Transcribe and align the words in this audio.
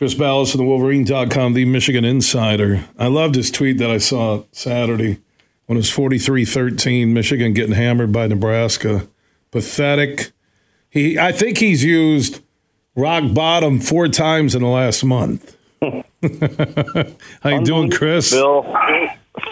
Chris 0.00 0.14
Balas 0.14 0.54
of 0.54 0.58
the 0.58 0.64
Wolverine.com, 0.64 1.52
the 1.52 1.66
Michigan 1.66 2.06
Insider. 2.06 2.86
I 2.98 3.08
loved 3.08 3.34
his 3.34 3.50
tweet 3.50 3.76
that 3.76 3.90
I 3.90 3.98
saw 3.98 4.44
Saturday 4.50 5.18
when 5.66 5.76
it 5.76 5.80
was 5.80 5.90
43 5.90 6.46
13, 6.46 7.12
Michigan 7.12 7.52
getting 7.52 7.74
hammered 7.74 8.10
by 8.10 8.26
Nebraska. 8.26 9.06
Pathetic. 9.50 10.32
He, 10.88 11.18
I 11.18 11.32
think 11.32 11.58
he's 11.58 11.84
used 11.84 12.40
rock 12.96 13.34
bottom 13.34 13.78
four 13.78 14.08
times 14.08 14.54
in 14.54 14.62
the 14.62 14.68
last 14.68 15.04
month. 15.04 15.54
How 15.82 17.50
you 17.50 17.62
doing, 17.62 17.90
Chris? 17.90 18.30
Bill, 18.32 18.74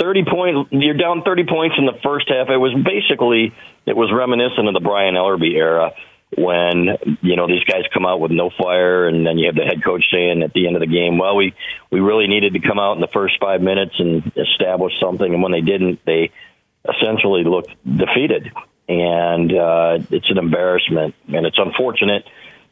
30 0.00 0.24
points. 0.24 0.70
You're 0.72 0.96
down 0.96 1.24
30 1.24 1.44
points 1.44 1.76
in 1.78 1.84
the 1.84 1.98
first 2.02 2.30
half. 2.30 2.48
It 2.48 2.56
was 2.56 2.72
basically, 2.72 3.52
it 3.84 3.94
was 3.94 4.10
reminiscent 4.10 4.66
of 4.66 4.72
the 4.72 4.80
Brian 4.80 5.14
Ellerbe 5.14 5.54
era 5.54 5.92
when 6.36 6.98
you 7.22 7.36
know 7.36 7.46
these 7.46 7.64
guys 7.64 7.84
come 7.92 8.04
out 8.04 8.20
with 8.20 8.30
no 8.30 8.50
fire, 8.50 9.08
and 9.08 9.27
then 9.27 9.38
you 9.38 9.46
have 9.46 9.54
the 9.54 9.64
head 9.64 9.82
coach 9.82 10.04
saying 10.12 10.42
at 10.42 10.52
the 10.52 10.66
end 10.66 10.77
of 10.77 10.80
the 10.80 10.86
game, 10.86 11.18
"Well, 11.18 11.36
we 11.36 11.54
we 11.90 12.00
really 12.00 12.27
needed 12.27 12.52
to 12.54 12.60
come 12.60 12.78
out 12.78 12.95
in 12.95 13.01
the 13.01 13.09
first 13.09 13.38
five 13.41 13.62
minutes 13.62 13.95
and 13.98 14.30
establish 14.37 14.92
something," 15.01 15.32
and 15.32 15.42
when 15.42 15.52
they 15.52 15.62
didn't, 15.62 16.04
they 16.04 16.30
essentially 16.88 17.45
looked 17.45 17.74
defeated, 17.84 18.52
and 18.88 19.52
uh, 19.52 19.98
it's 20.10 20.30
an 20.30 20.38
embarrassment, 20.38 21.14
and 21.28 21.46
it's 21.46 21.59
unfortunate, 21.59 22.24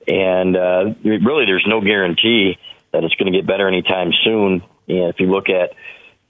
and 0.06 0.56
uh, 0.56 0.94
really, 1.02 1.46
there's 1.46 1.66
no 1.66 1.80
guarantee 1.80 2.58
that 2.92 3.04
it's 3.04 3.14
going 3.14 3.32
to 3.32 3.38
get 3.38 3.46
better 3.46 3.66
anytime 3.68 4.12
soon. 4.22 4.62
And 4.88 5.08
if 5.08 5.18
you 5.18 5.30
look 5.30 5.48
at 5.48 5.72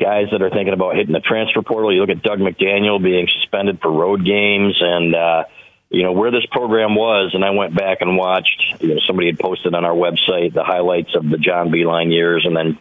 guys 0.01 0.27
that 0.30 0.43
are 0.43 0.51
thinking 0.51 0.74
about 0.74 0.97
hitting 0.97 1.13
the 1.13 1.21
transfer 1.21 1.63
portal, 1.63 1.93
you 1.93 2.01
look 2.01 2.11
at 2.11 2.23
Dug 2.23 2.38
McDaniel 2.38 3.02
being 3.02 3.29
suspended 3.41 3.80
for 3.80 3.91
road 3.91 4.24
games, 4.24 4.77
and 4.80 5.15
uh, 5.15 5.45
you 5.89 6.03
know 6.03 6.13
where 6.13 6.31
this 6.31 6.45
program 6.51 6.95
was, 6.95 7.33
and 7.35 7.45
I 7.45 7.51
went 7.51 7.75
back 7.75 7.99
and 8.01 8.17
watched. 8.17 8.81
You 8.81 8.95
know, 8.95 9.01
somebody 9.07 9.29
had 9.29 9.39
posted 9.39 9.75
on 9.75 9.85
our 9.85 9.95
website 9.95 10.53
the 10.53 10.65
highlights 10.65 11.15
of 11.15 11.29
the 11.29 11.39
John 11.39 11.71
Beilein 11.71 12.13
years, 12.13 12.45
and 12.45 12.57
then 12.57 12.79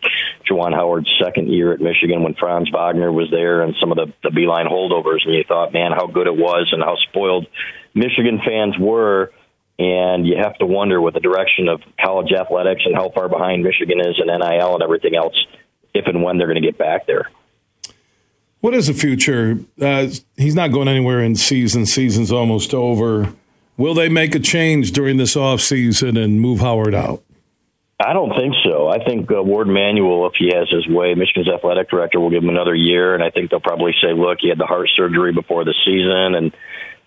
Juwan 0.50 0.74
Howard's 0.74 1.14
second 1.22 1.50
year 1.50 1.72
at 1.72 1.80
Michigan 1.80 2.24
when 2.24 2.34
Franz 2.34 2.70
Wagner 2.72 3.12
was 3.12 3.30
there, 3.30 3.62
and 3.62 3.76
some 3.80 3.92
of 3.92 3.98
the 3.98 4.12
the 4.24 4.30
Beilein 4.30 4.68
holdovers. 4.68 5.24
And 5.26 5.36
you 5.36 5.44
thought, 5.48 5.72
man, 5.72 5.92
how 5.92 6.08
good 6.08 6.28
it 6.28 6.36
was, 6.36 6.70
and 6.72 6.82
how 6.82 6.96
spoiled 6.96 7.48
Michigan 7.94 8.42
fans 8.44 8.76
were. 8.80 9.32
And 9.78 10.26
you 10.26 10.38
have 10.38 10.58
to 10.60 10.66
wonder 10.66 11.02
with 11.02 11.16
the 11.16 11.20
direction 11.20 11.68
of 11.68 11.82
college 12.02 12.32
athletics 12.32 12.84
and 12.86 12.96
how 12.96 13.10
far 13.10 13.28
behind 13.28 13.62
Michigan 13.62 14.00
is 14.00 14.20
in 14.20 14.28
NIL 14.28 14.74
and 14.74 14.82
everything 14.82 15.16
else, 15.16 15.36
if 15.94 16.08
and 16.08 16.24
when 16.24 16.38
they're 16.38 16.48
going 16.48 16.62
to 16.62 16.68
get 16.68 16.78
back 16.78 17.06
there. 17.06 17.30
What 18.66 18.74
is 18.74 18.88
the 18.88 18.96
future? 18.96 19.60
Uh, 19.80 20.08
he's 20.38 20.56
not 20.56 20.72
going 20.72 20.88
anywhere 20.88 21.22
in 21.22 21.36
season. 21.36 21.86
Season's 21.86 22.32
almost 22.32 22.74
over. 22.74 23.32
Will 23.78 23.94
they 23.94 24.10
make 24.10 24.34
a 24.34 24.40
change 24.40 24.92
during 24.92 25.18
this 25.18 25.36
off 25.36 25.62
season 25.62 26.18
and 26.18 26.42
move 26.42 26.62
Howard 26.62 26.96
out? 26.96 27.24
I 28.04 28.14
don't 28.14 28.36
think 28.36 28.56
so. 28.64 28.88
I 28.88 29.04
think 29.06 29.32
uh, 29.32 29.44
Warde 29.44 29.68
Manuel, 29.68 30.26
if 30.26 30.34
he 30.40 30.52
has 30.52 30.68
his 30.68 30.88
way, 30.88 31.14
Michigan's 31.14 31.48
athletic 31.48 31.92
director 31.92 32.20
will 32.20 32.32
give 32.32 32.42
him 32.42 32.50
another 32.50 32.74
year, 32.74 33.14
and 33.14 33.24
I 33.24 33.30
think 33.30 33.52
they'll 33.52 33.60
probably 33.60 33.94
say, 34.02 34.14
"Look, 34.14 34.40
he 34.42 34.50
had 34.50 34.58
the 34.58 34.66
heart 34.66 34.90
surgery 34.96 35.32
before 35.32 35.64
the 35.64 35.76
season, 35.86 36.34
and 36.34 36.52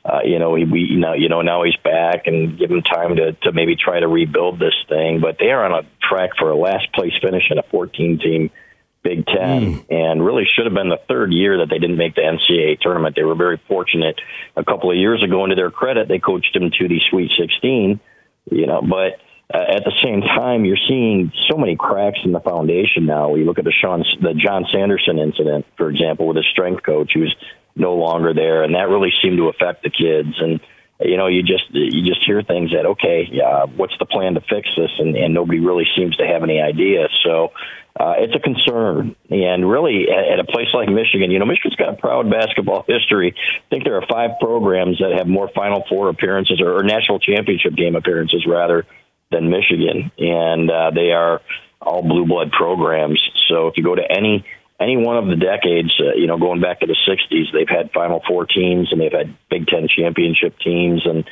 uh, 0.04 0.20
you 0.24 0.38
know, 0.38 0.54
he, 0.54 0.64
we, 0.64 0.94
know, 0.94 1.14
you 1.14 1.28
know, 1.28 1.42
now 1.42 1.64
he's 1.64 1.76
back, 1.82 2.28
and 2.28 2.56
give 2.56 2.70
him 2.70 2.82
time 2.82 3.16
to 3.16 3.32
to 3.32 3.50
maybe 3.50 3.74
try 3.74 3.98
to 3.98 4.06
rebuild 4.06 4.60
this 4.60 4.76
thing." 4.88 5.18
But 5.18 5.38
they 5.40 5.50
are 5.50 5.64
on 5.64 5.84
a 5.84 5.88
track 6.08 6.36
for 6.38 6.50
a 6.50 6.56
last 6.56 6.92
place 6.92 7.14
finish 7.20 7.50
in 7.50 7.58
a 7.58 7.64
14 7.64 8.20
team 8.20 8.50
Big 9.08 9.24
Ten, 9.26 9.74
mm. 9.74 9.84
and 9.88 10.24
really 10.24 10.44
should 10.44 10.66
have 10.66 10.74
been 10.74 10.90
the 10.90 11.00
third 11.08 11.32
year 11.32 11.58
that 11.58 11.68
they 11.70 11.78
didn't 11.78 11.96
make 11.96 12.14
the 12.14 12.20
NCAA 12.20 12.78
tournament. 12.80 13.16
They 13.16 13.24
were 13.24 13.34
very 13.34 13.58
fortunate 13.66 14.20
a 14.54 14.64
couple 14.64 14.90
of 14.90 14.96
years 14.96 15.22
ago. 15.22 15.44
And 15.44 15.50
to 15.50 15.56
their 15.56 15.70
credit, 15.70 16.08
they 16.08 16.18
coached 16.18 16.52
them 16.52 16.70
to 16.70 16.88
the 16.88 17.00
Sweet 17.08 17.30
16. 17.38 18.00
You 18.50 18.66
know, 18.66 18.82
but 18.82 19.20
uh, 19.52 19.76
at 19.76 19.84
the 19.84 19.92
same 20.04 20.20
time, 20.20 20.66
you're 20.66 20.84
seeing 20.88 21.32
so 21.50 21.56
many 21.56 21.76
cracks 21.76 22.18
in 22.22 22.32
the 22.32 22.40
foundation 22.40 23.06
now. 23.06 23.34
You 23.34 23.44
look 23.44 23.58
at 23.58 23.64
the 23.64 23.72
Sean, 23.72 24.04
the 24.20 24.34
Jon 24.34 24.66
Sanderson 24.72 25.18
incident, 25.18 25.64
for 25.76 25.88
example, 25.88 26.26
with 26.28 26.36
his 26.36 26.46
strength 26.52 26.82
coach 26.82 27.12
who's 27.14 27.34
no 27.74 27.94
longer 27.94 28.34
there, 28.34 28.62
and 28.62 28.74
that 28.74 28.88
really 28.88 29.12
seemed 29.22 29.38
to 29.38 29.48
affect 29.48 29.84
the 29.84 29.90
kids. 29.90 30.36
And 30.38 30.60
you 31.00 31.16
know, 31.16 31.28
you 31.28 31.42
just 31.42 31.64
you 31.70 32.04
just 32.04 32.24
hear 32.26 32.42
things 32.42 32.72
that 32.72 32.86
okay, 32.86 33.28
yeah, 33.30 33.64
what's 33.64 33.96
the 33.98 34.06
plan 34.06 34.34
to 34.34 34.40
fix 34.40 34.68
this? 34.76 34.90
And, 34.98 35.16
and 35.16 35.32
nobody 35.32 35.60
really 35.60 35.86
seems 35.96 36.16
to 36.16 36.26
have 36.26 36.42
any 36.42 36.60
idea. 36.60 37.08
So 37.24 37.52
uh, 37.98 38.14
it's 38.18 38.34
a 38.34 38.40
concern. 38.40 39.14
And 39.30 39.68
really, 39.68 40.06
at, 40.10 40.38
at 40.38 40.40
a 40.40 40.44
place 40.44 40.68
like 40.74 40.88
Michigan, 40.88 41.30
you 41.30 41.38
know, 41.38 41.46
Michigan's 41.46 41.76
got 41.76 41.90
a 41.90 41.96
proud 41.96 42.30
basketball 42.30 42.84
history. 42.86 43.34
I 43.36 43.68
think 43.70 43.84
there 43.84 43.96
are 43.96 44.06
five 44.10 44.38
programs 44.40 44.98
that 44.98 45.12
have 45.16 45.28
more 45.28 45.48
Final 45.54 45.84
Four 45.88 46.08
appearances 46.08 46.60
or, 46.60 46.78
or 46.78 46.82
national 46.82 47.20
championship 47.20 47.74
game 47.76 47.94
appearances 47.94 48.44
rather 48.46 48.84
than 49.30 49.50
Michigan, 49.50 50.10
and 50.18 50.70
uh, 50.70 50.90
they 50.94 51.12
are 51.12 51.42
all 51.80 52.02
blue 52.02 52.26
blood 52.26 52.50
programs. 52.50 53.22
So 53.48 53.68
if 53.68 53.76
you 53.76 53.84
go 53.84 53.94
to 53.94 54.10
any 54.10 54.44
any 54.80 54.96
one 54.96 55.16
of 55.16 55.26
the 55.26 55.36
decades, 55.36 55.92
uh, 56.00 56.14
you 56.14 56.26
know, 56.26 56.38
going 56.38 56.60
back 56.60 56.80
to 56.80 56.86
the 56.86 56.96
'60s, 57.06 57.52
they've 57.52 57.68
had 57.68 57.90
Final 57.92 58.22
Four 58.26 58.46
teams 58.46 58.92
and 58.92 59.00
they've 59.00 59.12
had 59.12 59.34
Big 59.50 59.66
Ten 59.66 59.88
championship 59.88 60.58
teams, 60.58 61.02
and 61.04 61.24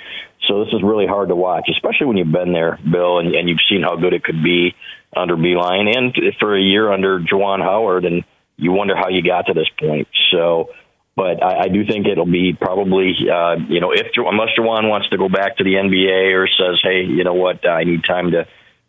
so 0.47 0.65
this 0.65 0.73
is 0.75 0.83
really 0.83 1.07
hard 1.07 1.29
to 1.29 1.37
watch, 1.37 1.69
especially 1.71 2.07
when 2.07 2.17
you've 2.17 2.33
been 2.33 2.53
there, 2.53 2.79
Bill, 2.89 3.19
and, 3.19 3.35
and 3.35 3.49
you've 3.49 3.65
seen 3.69 3.83
how 3.83 3.97
good 3.97 4.13
it 4.13 4.25
could 4.25 4.43
be 4.43 4.75
under 5.17 5.37
Beilein 5.37 5.97
and 5.97 6.17
for 6.39 6.57
a 6.57 6.61
year 6.61 6.93
under 6.93 7.21
Juwan 7.21 7.63
Howard, 7.63 8.05
and 8.05 8.25
you 8.57 8.73
wonder 8.73 8.97
how 8.97 9.09
you 9.09 9.23
got 9.23 9.47
to 9.47 9.55
this 9.55 9.69
point. 9.79 10.09
So, 10.31 10.71
but 11.15 11.43
I, 11.43 11.65
I 11.65 11.69
do 11.69 11.85
think 11.87 12.07
it'll 12.07 12.27
be 12.27 12.53
probably, 12.53 13.15
uh, 13.33 13.57
you 13.69 13.81
know, 13.81 13.93
if 13.93 14.09
unless 14.17 14.51
Juwan 14.59 14.89
wants 14.89 15.09
to 15.11 15.19
go 15.19 15.29
back 15.29 15.57
to 15.57 15.65
the 15.65 15.75
NBA 15.75 16.35
or 16.35 16.49
says, 16.49 16.81
hey, 16.83 17.05
you 17.05 17.25
know 17.25 17.35
what, 17.35 17.67
I 17.67 17.85
need 17.85 18.05
time 18.05 18.33
to 18.33 18.47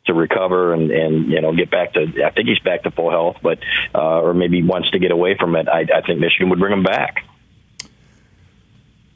to 0.08 0.14
recover 0.14 0.74
and 0.74 0.92
and 0.92 1.30
you 1.30 1.42
know 1.42 1.56
get 1.56 1.70
back 1.70 1.94
to 1.94 2.02
I 2.26 2.32
think 2.32 2.48
he's 2.48 2.60
back 2.60 2.84
to 2.84 2.92
full 2.92 3.12
health, 3.12 3.38
but 3.42 3.60
uh, 3.94 4.22
or 4.22 4.34
maybe 4.34 4.64
wants 4.64 4.92
to 4.92 5.00
get 5.00 5.12
away 5.12 5.36
from 5.38 5.56
it. 5.56 5.68
I, 5.68 5.82
I 5.82 6.02
think 6.02 6.20
Michigan 6.20 6.50
would 6.50 6.60
bring 6.60 6.74
him 6.74 6.84
back. 6.84 7.24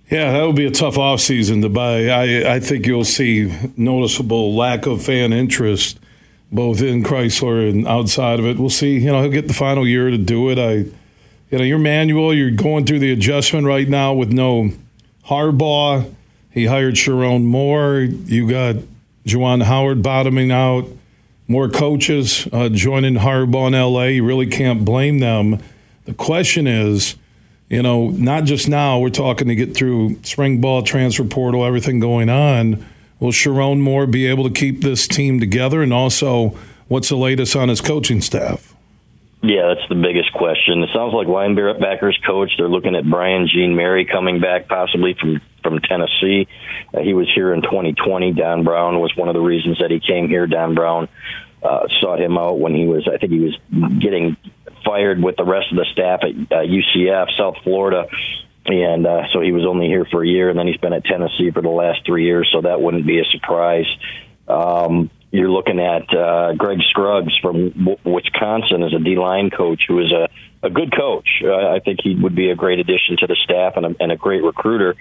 Yeah, 0.10 0.34
that 0.34 0.46
would 0.46 0.58
be 0.58 0.66
a 0.66 0.72
tough 0.72 0.96
offseason 0.96 1.62
to 1.62 1.70
buy. 1.70 2.10
I, 2.10 2.56
I 2.56 2.60
think 2.60 2.86
you'll 2.86 3.06
see 3.06 3.58
noticeable 3.78 4.54
lack 4.54 4.86
of 4.86 5.02
fan 5.02 5.32
interest 5.32 6.00
both 6.52 6.82
in 6.82 7.04
Crisler 7.04 7.70
and 7.70 7.88
outside 7.88 8.40
of 8.40 8.46
it. 8.46 8.60
We'll 8.60 8.70
see. 8.70 9.00
You 9.00 9.12
know, 9.12 9.22
he'll 9.22 9.32
get 9.32 9.48
the 9.48 9.54
final 9.54 9.88
year 9.88 10.10
to 10.10 10.18
do 10.18 10.50
it. 10.50 10.60
I, 10.60 10.74
you 11.50 11.58
know, 11.58 11.64
Warde 11.64 11.82
Manuel, 11.82 12.34
you're 12.34 12.52
going 12.52 12.86
through 12.86 13.00
the 13.00 13.12
adjustment 13.12 13.66
right 13.66 13.88
now 13.88 14.14
with 14.14 14.32
no 14.32 14.72
Harbaugh. 15.28 16.14
He 16.50 16.66
hired 16.66 16.96
Sherrone 16.96 17.46
Moore. 17.46 18.00
You 18.00 18.50
got 18.50 18.76
Juwan 19.26 19.64
Howard 19.64 20.02
bottoming 20.02 20.52
out. 20.52 20.88
More 21.48 21.70
coaches 21.70 22.48
uh, 22.54 22.70
joining 22.70 23.16
Harbaugh 23.16 23.68
in 23.68 23.74
LA. 23.74 24.06
You 24.06 24.26
really 24.26 24.48
can't 24.48 24.86
blame 24.86 25.20
them. 25.20 25.60
The 26.06 26.14
question 26.14 26.66
is, 26.66 27.16
you 27.68 27.82
know, 27.84 28.10
not 28.10 28.46
just 28.46 28.70
now, 28.70 29.00
we're 29.00 29.10
talking 29.10 29.48
to 29.48 29.56
get 29.56 29.76
through 29.76 30.20
spring 30.24 30.62
ball, 30.62 30.84
transfer 30.84 31.24
portal, 31.24 31.66
everything 31.66 32.00
going 32.00 32.30
on 32.30 32.86
Will 33.22 33.32
Sherrone 33.32 33.80
Moore 33.80 34.08
be 34.08 34.26
able 34.26 34.44
to 34.44 34.50
keep 34.50 34.82
this 34.82 35.08
team 35.08 35.40
together? 35.40 35.84
And 35.84 35.94
also, 35.94 36.58
what's 36.88 37.10
the 37.10 37.16
latest 37.16 37.56
on 37.56 37.70
his 37.70 37.80
coaching 37.80 38.20
staff? 38.20 38.76
Yeah, 39.44 39.74
that's 39.74 39.90
the 39.90 39.96
biggest 39.96 40.32
question. 40.34 40.84
It 40.84 40.90
sounds 40.94 41.14
like 41.14 41.28
linebackers 41.28 42.24
coach. 42.26 42.52
They're 42.58 42.70
looking 42.70 42.96
at 42.96 43.10
Brian 43.10 43.48
Jean-Mary 43.48 44.06
coming 44.06 44.40
back 44.40 44.68
possibly 44.68 45.16
from 45.20 45.42
from 45.64 45.80
Tennessee. 45.80 46.48
Uh, 46.94 47.02
he 47.02 47.14
was 47.14 47.32
here 47.34 47.54
in 47.54 47.62
2020. 47.62 48.34
Don 48.34 48.64
Brown 48.64 49.00
was 49.00 49.16
one 49.16 49.30
of 49.30 49.36
the 49.36 49.42
reasons 49.42 49.78
that 49.80 49.92
he 49.92 50.00
came 50.00 50.28
here. 50.28 50.48
Don 50.48 50.74
Brown 50.74 51.08
uh, 51.62 51.88
sought 52.00 52.20
him 52.20 52.38
out 52.38 52.60
when 52.60 52.74
he 52.74 52.88
was, 52.88 53.08
I 53.08 53.18
think 53.18 53.32
he 53.32 53.40
was 53.40 53.56
getting 54.00 54.38
fired 54.84 55.22
with 55.22 55.36
the 55.36 55.44
rest 55.46 55.72
of 55.72 55.78
the 55.78 55.86
staff 55.92 56.22
at 56.24 56.32
uh, 56.52 56.64
UCF, 56.64 57.38
South 57.38 57.58
Florida 57.64 58.08
and 58.66 59.08
uh, 59.08 59.24
so 59.34 59.42
he 59.42 59.52
was 59.52 59.66
only 59.66 59.88
here 59.88 60.06
for 60.06 60.24
a 60.24 60.28
year, 60.28 60.50
and 60.50 60.58
then 60.58 60.68
he's 60.68 60.78
been 60.78 60.94
at 60.94 61.04
Tennessee 61.04 61.52
for 61.52 61.62
the 61.62 61.70
last 61.70 62.06
three 62.06 62.26
years, 62.26 62.50
so 62.52 62.62
that 62.62 62.82
wouldn't 62.82 63.06
be 63.06 63.20
a 63.20 63.26
surprise. 63.26 63.88
Um, 64.48 65.10
you're 65.32 65.50
looking 65.50 65.80
at 65.80 66.14
uh, 66.14 66.54
Greg 66.54 66.80
Scruggs 66.90 67.38
from 67.42 67.70
w- 67.72 67.98
Wisconsin 68.04 68.84
as 68.84 68.94
a 68.94 69.00
D 69.00 69.16
line 69.16 69.50
coach, 69.50 69.84
who 69.88 70.00
is 70.00 70.12
a, 70.12 70.28
a 70.62 70.70
good 70.70 70.94
coach. 70.96 71.42
Uh, 71.44 71.70
I 71.70 71.80
think 71.80 72.00
he 72.04 72.16
would 72.16 72.36
be 72.36 72.50
a 72.50 72.56
great 72.56 72.80
addition 72.80 73.16
to 73.20 73.28
the 73.28 73.38
staff 73.42 73.74
and 73.78 73.86
a, 73.86 73.96
and 74.00 74.12
a 74.12 74.18
great 74.18 74.44
recruiter. 74.44 74.96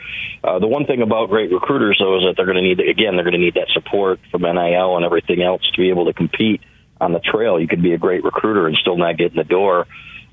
Uh, 0.44 0.61
the 0.61 0.69
one 0.69 0.87
thing 0.87 1.03
about 1.03 1.31
great 1.31 1.50
recruiters, 1.53 1.99
though, 1.99 2.19
is 2.19 2.25
that 2.25 2.35
they're 2.37 2.47
going 2.47 2.56
to 2.56 2.62
need 2.62 2.81
again 2.81 3.17
they're 3.17 3.25
going 3.25 3.32
to 3.32 3.38
need 3.38 3.55
that 3.55 3.69
support 3.73 4.21
from 4.31 4.43
NIL 4.43 4.97
and 4.97 5.05
everything 5.05 5.43
else 5.43 5.69
to 5.73 5.81
be 5.81 5.91
able 5.91 6.06
to 6.06 6.12
compete 6.12 6.61
on 7.00 7.12
the 7.12 7.21
trail. 7.21 7.59
You 7.59 7.67
could 7.67 7.83
be 7.83 7.93
a 7.93 7.99
great 7.99 8.23
recruiter 8.23 8.67
and 8.69 8.76
still 8.76 8.97
not 8.97 9.19
get 9.19 9.33
in 9.33 9.37
the 9.37 9.44
door 9.44 9.87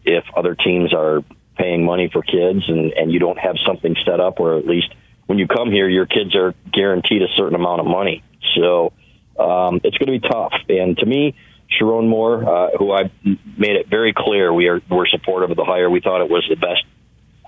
if 0.06 0.24
other 0.36 0.54
teams 0.54 0.94
are 0.94 1.24
paying 1.58 1.84
money 1.84 2.10
for 2.12 2.22
kids 2.22 2.64
and, 2.68 2.94
and 2.94 3.12
you 3.12 3.20
don't 3.20 3.40
have 3.40 3.56
something 3.66 3.96
set 4.06 4.20
up 4.20 4.40
or 4.40 4.58
at 4.58 4.66
least 4.68 4.94
when 5.26 5.38
you 5.38 5.48
come 5.48 5.72
here, 5.72 5.90
your 5.90 6.06
kids 6.06 6.36
are 6.36 6.54
guaranteed 6.72 7.22
a 7.22 7.28
certain 7.36 7.56
amount 7.56 7.82
of 7.82 7.88
money. 7.88 8.24
So 8.56 8.94
um, 9.40 9.82
it's 9.84 9.98
going 9.98 10.12
to 10.12 10.20
be 10.20 10.28
tough. 10.28 10.54
And 10.70 10.98
to 10.98 11.06
me, 11.06 11.36
Sherrone 11.70 12.08
Moore, 12.08 12.44
uh, 12.48 12.78
who 12.78 12.92
I 12.92 13.12
made 13.24 13.76
it 13.76 13.90
very 13.90 14.14
clear 14.14 14.54
we 14.54 14.68
are 14.68 14.82
we're 14.90 15.08
supportive 15.08 15.52
of 15.52 15.58
the 15.58 15.66
hire. 15.66 15.90
We 15.90 16.00
thought 16.00 16.22
it 16.22 16.30
was 16.30 16.46
the 16.50 16.56
best 16.56 16.84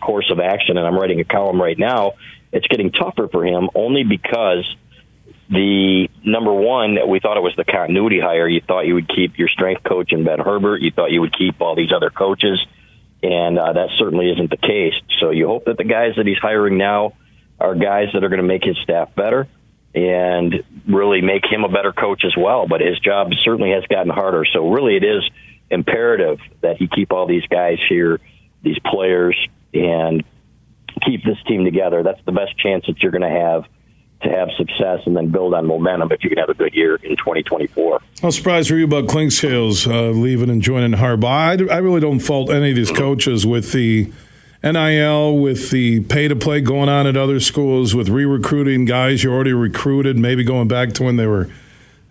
course 0.02 0.30
of 0.32 0.40
action, 0.40 0.78
and 0.78 0.86
I'm 0.86 0.96
writing 0.96 1.20
a 1.20 1.26
column 1.26 1.62
right 1.62 1.78
now. 1.78 2.14
It's 2.52 2.68
getting 2.68 2.92
tougher 2.92 3.28
for 3.28 3.46
him 3.46 3.70
only 3.76 4.04
because 4.04 4.66
the 5.50 6.10
number 6.24 6.54
one, 6.54 6.96
that 6.96 7.08
we 7.08 7.20
thought 7.20 7.38
it 7.38 7.42
was 7.44 7.56
the 7.56 7.64
continuity 7.64 8.20
hire. 8.20 8.48
You 8.48 8.62
thought 8.62 8.82
you 8.82 8.96
would 8.96 9.08
keep 9.08 9.38
your 9.38 9.48
strength 9.48 9.84
coach 9.84 10.12
and 10.12 10.26
Ben 10.26 10.40
Herbert. 10.40 10.82
You 10.82 10.92
thought 10.92 11.12
you 11.12 11.22
would 11.22 11.36
keep 11.36 11.60
all 11.62 11.76
these 11.76 11.92
other 11.96 12.10
coaches, 12.10 12.60
and 13.24 13.58
uh, 13.58 13.74
that 13.74 13.90
certainly 13.98 14.32
isn't 14.32 14.50
the 14.50 14.58
case. 14.58 14.94
So 15.20 15.32
you 15.32 15.48
hope 15.48 15.66
that 15.66 15.78
the 15.78 15.86
guys 15.86 16.16
that 16.18 16.28
he's 16.28 16.38
hiring 16.38 16.78
now 16.78 17.14
are 17.60 17.74
guys 17.76 18.10
that 18.14 18.24
are 18.24 18.30
going 18.30 18.42
to 18.42 18.48
make 18.48 18.64
his 18.64 18.78
staff 18.84 19.16
better 19.16 19.48
and 19.94 20.64
really 20.88 21.22
make 21.22 21.44
him 21.50 21.64
a 21.64 21.70
better 21.70 21.92
coach 21.92 22.24
as 22.26 22.34
well. 22.38 22.68
But 22.68 22.82
his 22.82 23.00
job 23.00 23.32
certainly 23.44 23.72
has 23.72 23.84
gotten 23.86 24.12
harder. 24.12 24.46
So 24.54 24.70
really, 24.70 24.96
it 24.96 25.04
is 25.04 25.24
imperative 25.70 26.40
that 26.62 26.78
he 26.78 26.88
keep 26.88 27.12
all 27.12 27.28
these 27.28 27.46
guys 27.48 27.78
here, 27.88 28.20
these 28.64 28.78
players, 28.86 29.38
and 29.74 30.24
keep 31.06 31.24
this 31.24 31.38
team 31.48 31.64
together. 31.64 32.04
That's 32.04 32.24
the 32.26 32.32
best 32.32 32.58
chance 32.58 32.86
that 32.88 33.02
you're 33.02 33.12
going 33.12 33.22
to 33.22 33.30
have 33.30 33.66
to 34.22 34.30
have 34.30 34.50
success 34.58 35.00
and 35.06 35.16
then 35.16 35.32
build 35.32 35.54
on 35.54 35.66
momentum 35.66 36.12
if 36.12 36.24
you 36.24 36.30
can 36.30 36.40
have 36.40 36.50
a 36.50 36.54
good 36.54 36.74
year 36.74 36.96
in 36.96 37.16
2024. 37.16 38.02
How 38.22 38.30
surprised 38.32 38.70
were 38.70 38.78
you 38.78 38.84
about 38.84 39.06
Clinkscales 39.06 39.88
uh, 39.88 40.12
leaving 40.12 40.50
and 40.50 40.62
joining 40.62 41.00
Harbaugh? 41.00 41.70
I, 41.70 41.74
I 41.74 41.78
really 41.78 42.02
don't 42.02 42.20
fault 42.20 42.50
any 42.50 42.72
of 42.72 42.76
these 42.76 42.92
coaches 42.92 43.48
with 43.48 43.72
the 43.72 44.12
NIL, 44.64 45.38
with 45.38 45.70
the 45.70 46.02
pay 46.02 46.28
to 46.28 46.36
play 46.36 46.60
going 46.62 46.90
on 46.90 47.08
at 47.08 47.16
other 47.16 47.40
schools, 47.40 47.96
with 47.96 48.10
re 48.10 48.26
recruiting 48.26 48.86
guys 48.86 49.24
you 49.24 49.32
already 49.32 49.54
recruited, 49.54 50.18
maybe 50.18 50.44
going 50.44 50.68
back 50.68 50.94
to 50.94 51.04
when 51.04 51.16
they 51.16 51.28
were. 51.28 51.50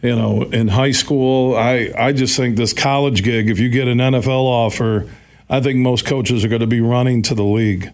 You 0.00 0.14
know, 0.14 0.42
in 0.42 0.68
high 0.68 0.92
school, 0.92 1.56
I, 1.56 1.92
I 1.98 2.12
just 2.12 2.36
think 2.36 2.56
this 2.56 2.72
college 2.72 3.24
gig, 3.24 3.50
if 3.50 3.58
you 3.58 3.68
get 3.68 3.88
an 3.88 3.98
NFL 3.98 4.28
offer, 4.28 5.10
I 5.50 5.60
think 5.60 5.78
most 5.80 6.06
coaches 6.06 6.44
are 6.44 6.48
going 6.48 6.60
to 6.60 6.68
be 6.68 6.80
running 6.80 7.20
to 7.22 7.34
the 7.34 7.42
league. 7.42 7.90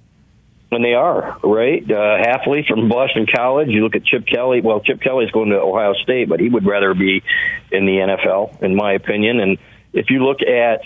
And 0.70 0.84
they 0.84 0.92
are, 0.92 1.38
right? 1.42 1.82
Uh, 1.82 1.94
Hafley 1.94 2.66
from 2.66 2.88
Boston 2.88 3.26
College. 3.34 3.68
You 3.68 3.82
look 3.84 3.94
at 3.94 4.04
Chip 4.04 4.26
Kelly. 4.26 4.60
Well, 4.60 4.80
Chip 4.80 5.00
Kelly's 5.00 5.30
going 5.30 5.50
to 5.50 5.60
Ohio 5.60 5.94
State, 5.94 6.28
but 6.28 6.40
he 6.40 6.48
would 6.48 6.66
rather 6.66 6.92
be 6.94 7.22
in 7.70 7.86
the 7.86 7.92
NFL, 7.92 8.62
in 8.62 8.74
my 8.74 8.92
opinion. 8.92 9.40
And 9.40 9.58
if 9.92 10.10
you 10.10 10.24
look 10.24 10.42
at 10.42 10.82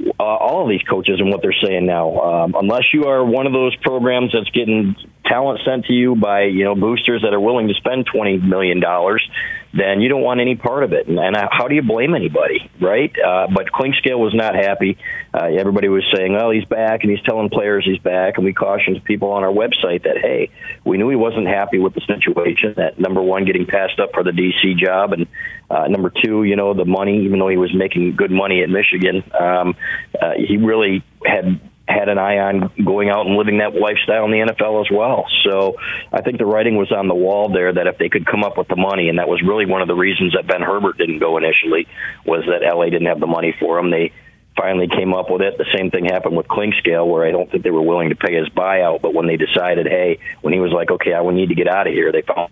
uh, 0.00 0.22
all 0.22 0.62
of 0.62 0.68
these 0.68 0.82
coaches 0.88 1.16
and 1.18 1.30
what 1.30 1.42
they're 1.42 1.54
saying 1.62 1.86
now. 1.86 2.20
Um, 2.20 2.54
unless 2.58 2.84
you 2.92 3.04
are 3.04 3.24
one 3.24 3.46
of 3.46 3.52
those 3.52 3.74
programs 3.76 4.32
that's 4.32 4.50
getting 4.50 4.96
talent 5.32 5.60
sent 5.64 5.86
to 5.86 5.92
you 5.92 6.14
by 6.14 6.42
you 6.42 6.64
know 6.64 6.74
boosters 6.74 7.22
that 7.22 7.32
are 7.32 7.40
willing 7.40 7.68
to 7.68 7.74
spend 7.74 8.06
twenty 8.06 8.36
million 8.36 8.80
dollars, 8.80 9.26
then 9.72 10.00
you 10.00 10.08
don't 10.08 10.22
want 10.22 10.40
any 10.40 10.56
part 10.56 10.84
of 10.84 10.92
it. 10.92 11.08
And, 11.08 11.18
and 11.18 11.36
how 11.50 11.68
do 11.68 11.74
you 11.74 11.82
blame 11.82 12.14
anybody, 12.14 12.70
right? 12.80 13.10
Uh, 13.18 13.46
but 13.52 13.72
Clinkscale 13.72 14.18
was 14.18 14.34
not 14.34 14.54
happy. 14.54 14.98
Uh, 15.32 15.46
everybody 15.46 15.88
was 15.88 16.04
saying, 16.14 16.34
"Well, 16.34 16.50
he's 16.50 16.66
back," 16.66 17.02
and 17.02 17.10
he's 17.10 17.22
telling 17.22 17.48
players 17.48 17.84
he's 17.84 17.98
back. 17.98 18.36
And 18.36 18.44
we 18.44 18.52
cautioned 18.52 19.02
people 19.04 19.30
on 19.32 19.42
our 19.42 19.52
website 19.52 20.02
that, 20.04 20.18
hey, 20.20 20.50
we 20.84 20.98
knew 20.98 21.08
he 21.08 21.16
wasn't 21.16 21.46
happy 21.46 21.78
with 21.78 21.94
the 21.94 22.02
situation. 22.02 22.74
That 22.76 22.98
number 22.98 23.22
one, 23.22 23.46
getting 23.46 23.66
passed 23.66 23.98
up 23.98 24.10
for 24.12 24.22
the 24.22 24.32
DC 24.32 24.76
job, 24.76 25.12
and 25.12 25.26
uh, 25.70 25.88
number 25.88 26.10
two, 26.10 26.44
you 26.44 26.56
know, 26.56 26.74
the 26.74 26.84
money. 26.84 27.24
Even 27.24 27.38
though 27.38 27.48
he 27.48 27.56
was 27.56 27.74
making 27.74 28.16
good 28.16 28.30
money 28.30 28.62
at 28.62 28.68
Michigan, 28.68 29.24
um, 29.38 29.74
uh, 30.20 30.32
he 30.36 30.58
really 30.58 31.02
had 31.24 31.60
had 31.92 32.08
an 32.08 32.18
eye 32.18 32.38
on 32.38 32.70
going 32.84 33.10
out 33.10 33.26
and 33.26 33.36
living 33.36 33.58
that 33.58 33.74
lifestyle 33.74 34.24
in 34.24 34.30
the 34.30 34.38
NFL 34.38 34.84
as 34.84 34.90
well. 34.90 35.26
So 35.44 35.76
I 36.12 36.22
think 36.22 36.38
the 36.38 36.46
writing 36.46 36.76
was 36.76 36.90
on 36.90 37.08
the 37.08 37.14
wall 37.14 37.50
there 37.52 37.72
that 37.72 37.86
if 37.86 37.98
they 37.98 38.08
could 38.08 38.26
come 38.26 38.42
up 38.44 38.56
with 38.56 38.68
the 38.68 38.76
money, 38.76 39.08
and 39.08 39.18
that 39.18 39.28
was 39.28 39.42
really 39.42 39.66
one 39.66 39.82
of 39.82 39.88
the 39.88 39.94
reasons 39.94 40.32
that 40.34 40.46
Ben 40.46 40.62
Herbert 40.62 40.98
didn't 40.98 41.18
go 41.18 41.36
initially, 41.36 41.86
was 42.24 42.44
that 42.46 42.62
LA 42.62 42.86
didn't 42.86 43.06
have 43.06 43.20
the 43.20 43.26
money 43.26 43.54
for 43.60 43.78
him. 43.78 43.90
They 43.90 44.12
finally 44.56 44.88
came 44.88 45.14
up 45.14 45.30
with 45.30 45.42
it. 45.42 45.58
The 45.58 45.66
same 45.76 45.90
thing 45.90 46.06
happened 46.06 46.36
with 46.36 46.48
Clinkscale, 46.48 47.06
where 47.06 47.26
I 47.26 47.30
don't 47.30 47.50
think 47.50 47.62
they 47.62 47.70
were 47.70 47.82
willing 47.82 48.10
to 48.10 48.16
pay 48.16 48.34
his 48.34 48.48
buyout, 48.48 49.00
but 49.02 49.14
when 49.14 49.26
they 49.26 49.36
decided, 49.36 49.86
hey, 49.86 50.18
when 50.40 50.52
he 50.52 50.60
was 50.60 50.72
like, 50.72 50.90
okay, 50.90 51.12
I 51.12 51.20
will 51.20 51.32
need 51.32 51.48
to 51.48 51.54
get 51.54 51.68
out 51.68 51.86
of 51.86 51.92
here, 51.92 52.12
they 52.12 52.22
found 52.22 52.50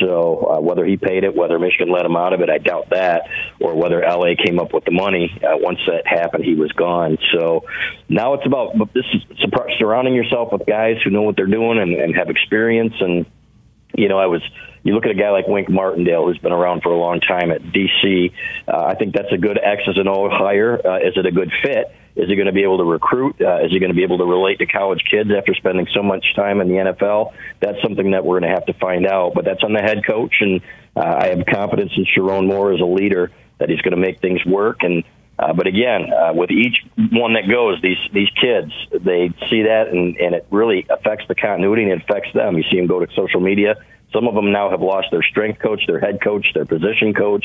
so 0.00 0.56
uh, 0.56 0.60
whether 0.60 0.84
he 0.84 0.96
paid 0.96 1.24
it, 1.24 1.34
whether 1.34 1.58
Michigan 1.58 1.90
let 1.90 2.04
him 2.04 2.16
out 2.16 2.32
of 2.32 2.40
it, 2.40 2.50
I 2.50 2.58
doubt 2.58 2.90
that, 2.90 3.22
or 3.60 3.74
whether 3.74 4.00
LA 4.00 4.34
came 4.42 4.58
up 4.58 4.72
with 4.72 4.84
the 4.84 4.90
money. 4.90 5.30
Uh, 5.42 5.56
once 5.56 5.78
that 5.86 6.06
happened, 6.06 6.44
he 6.44 6.54
was 6.54 6.70
gone. 6.72 7.18
So 7.32 7.64
now 8.08 8.34
it's 8.34 8.46
about 8.46 8.76
this 8.94 9.04
is 9.14 9.22
surrounding 9.78 10.14
yourself 10.14 10.52
with 10.52 10.66
guys 10.66 10.96
who 11.02 11.10
know 11.10 11.22
what 11.22 11.36
they're 11.36 11.46
doing 11.46 11.78
and, 11.78 11.94
and 11.94 12.14
have 12.16 12.28
experience. 12.28 12.94
And 13.00 13.26
you 13.96 14.08
know, 14.08 14.18
I 14.18 14.26
was 14.26 14.42
you 14.82 14.94
look 14.94 15.04
at 15.04 15.10
a 15.10 15.14
guy 15.14 15.30
like 15.30 15.46
Wink 15.48 15.68
Martindale, 15.68 16.26
who's 16.26 16.38
been 16.38 16.52
around 16.52 16.82
for 16.82 16.90
a 16.90 16.96
long 16.96 17.20
time 17.20 17.50
at 17.50 17.62
DC. 17.62 18.32
Uh, 18.66 18.84
I 18.84 18.94
think 18.94 19.14
that's 19.14 19.32
a 19.32 19.38
good 19.38 19.58
X's 19.62 19.96
and 19.96 20.08
O 20.08 20.28
hire. 20.30 20.80
Uh, 20.86 20.98
is 20.98 21.14
it 21.16 21.26
a 21.26 21.32
good 21.32 21.50
fit? 21.62 21.92
Is 22.18 22.28
he 22.28 22.34
going 22.34 22.46
to 22.46 22.52
be 22.52 22.64
able 22.64 22.78
to 22.78 22.84
recruit? 22.84 23.40
Uh, 23.40 23.64
is 23.64 23.70
he 23.70 23.78
going 23.78 23.92
to 23.92 23.96
be 23.96 24.02
able 24.02 24.18
to 24.18 24.24
relate 24.24 24.58
to 24.58 24.66
college 24.66 25.04
kids 25.08 25.30
after 25.30 25.54
spending 25.54 25.86
so 25.94 26.02
much 26.02 26.34
time 26.34 26.60
in 26.60 26.66
the 26.66 26.74
NFL? 26.74 27.32
That's 27.60 27.80
something 27.80 28.10
that 28.10 28.24
we're 28.24 28.40
going 28.40 28.50
to 28.50 28.56
have 28.56 28.66
to 28.66 28.74
find 28.74 29.06
out. 29.06 29.34
But 29.34 29.44
that's 29.44 29.62
on 29.62 29.72
the 29.72 29.80
head 29.80 30.04
coach, 30.04 30.34
and 30.40 30.60
uh, 30.96 31.16
I 31.20 31.26
have 31.28 31.46
confidence 31.46 31.92
in 31.96 32.04
Sherrone 32.06 32.48
Moore 32.48 32.72
as 32.72 32.80
a 32.80 32.84
leader 32.84 33.30
that 33.58 33.68
he's 33.68 33.80
going 33.82 33.94
to 33.94 34.00
make 34.00 34.20
things 34.20 34.44
work. 34.44 34.78
And 34.82 35.04
uh, 35.38 35.52
but 35.52 35.68
again, 35.68 36.12
uh, 36.12 36.32
with 36.34 36.50
each 36.50 36.84
one 36.96 37.34
that 37.34 37.48
goes, 37.48 37.80
these 37.80 37.98
these 38.12 38.30
kids 38.30 38.72
they 38.90 39.30
see 39.48 39.62
that, 39.62 39.86
and 39.86 40.16
and 40.16 40.34
it 40.34 40.44
really 40.50 40.86
affects 40.90 41.26
the 41.28 41.36
continuity 41.36 41.84
and 41.84 41.92
it 41.92 42.02
affects 42.02 42.32
them. 42.34 42.56
You 42.56 42.64
see 42.68 42.78
them 42.78 42.88
go 42.88 42.98
to 42.98 43.06
social 43.14 43.40
media. 43.40 43.76
Some 44.12 44.26
of 44.26 44.34
them 44.34 44.50
now 44.50 44.70
have 44.70 44.80
lost 44.80 45.08
their 45.12 45.22
strength 45.22 45.60
coach, 45.60 45.82
their 45.86 46.00
head 46.00 46.20
coach, 46.20 46.46
their 46.54 46.64
position 46.64 47.14
coach, 47.14 47.44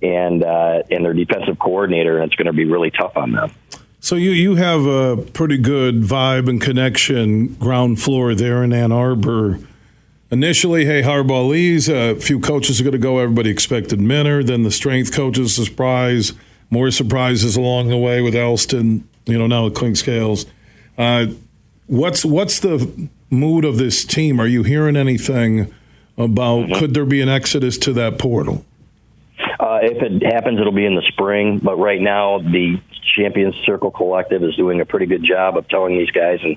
and 0.00 0.42
uh, 0.42 0.84
and 0.90 1.04
their 1.04 1.12
defensive 1.12 1.58
coordinator, 1.58 2.16
and 2.16 2.32
it's 2.32 2.36
going 2.36 2.46
to 2.46 2.54
be 2.54 2.64
really 2.64 2.90
tough 2.90 3.16
on 3.16 3.32
them. 3.32 3.50
So 4.06 4.14
you 4.14 4.30
you 4.30 4.54
have 4.54 4.86
a 4.86 5.16
pretty 5.16 5.58
good 5.58 6.02
vibe 6.02 6.48
and 6.48 6.60
connection 6.60 7.54
ground 7.54 8.00
floor 8.00 8.36
there 8.36 8.62
in 8.62 8.72
Ann 8.72 8.92
Arbor. 8.92 9.58
Initially, 10.30 10.84
hey, 10.84 11.02
Harbaugh 11.02 11.48
leaves. 11.48 11.88
A 11.88 12.14
few 12.14 12.38
coaches 12.38 12.80
are 12.80 12.84
going 12.84 12.92
to 12.92 12.98
go. 12.98 13.18
Everybody 13.18 13.50
expected 13.50 14.00
Minter. 14.00 14.44
Then 14.44 14.62
the 14.62 14.70
strength 14.70 15.12
coaches 15.12 15.56
surprise. 15.56 16.34
More 16.70 16.92
surprises 16.92 17.56
along 17.56 17.88
the 17.88 17.96
way 17.96 18.22
with 18.22 18.36
Elston. 18.36 19.08
You 19.24 19.38
know 19.38 19.48
now 19.48 19.64
with 19.64 19.74
Clinkscales. 19.74 20.46
Uh, 20.96 21.34
what's 21.88 22.24
what's 22.24 22.60
the 22.60 23.08
mood 23.28 23.64
of 23.64 23.76
this 23.76 24.04
team? 24.04 24.38
Are 24.38 24.46
you 24.46 24.62
hearing 24.62 24.94
anything 24.94 25.74
about? 26.16 26.66
Mm-hmm. 26.66 26.78
Could 26.78 26.94
there 26.94 27.06
be 27.06 27.22
an 27.22 27.28
exodus 27.28 27.76
to 27.78 27.92
that 27.94 28.20
portal? 28.20 28.64
Uh, 29.58 29.78
if 29.82 30.02
it 30.02 30.22
happens, 30.22 30.60
it'll 30.60 30.72
be 30.72 30.86
in 30.86 30.94
the 30.94 31.06
spring. 31.08 31.58
But 31.62 31.76
right 31.76 32.00
now, 32.00 32.38
the 32.38 32.80
Champions 33.16 33.54
Circle 33.64 33.90
Collective 33.90 34.42
is 34.42 34.54
doing 34.56 34.80
a 34.80 34.84
pretty 34.84 35.06
good 35.06 35.24
job 35.24 35.56
of 35.56 35.68
telling 35.68 35.96
these 35.96 36.10
guys 36.10 36.40
and 36.42 36.56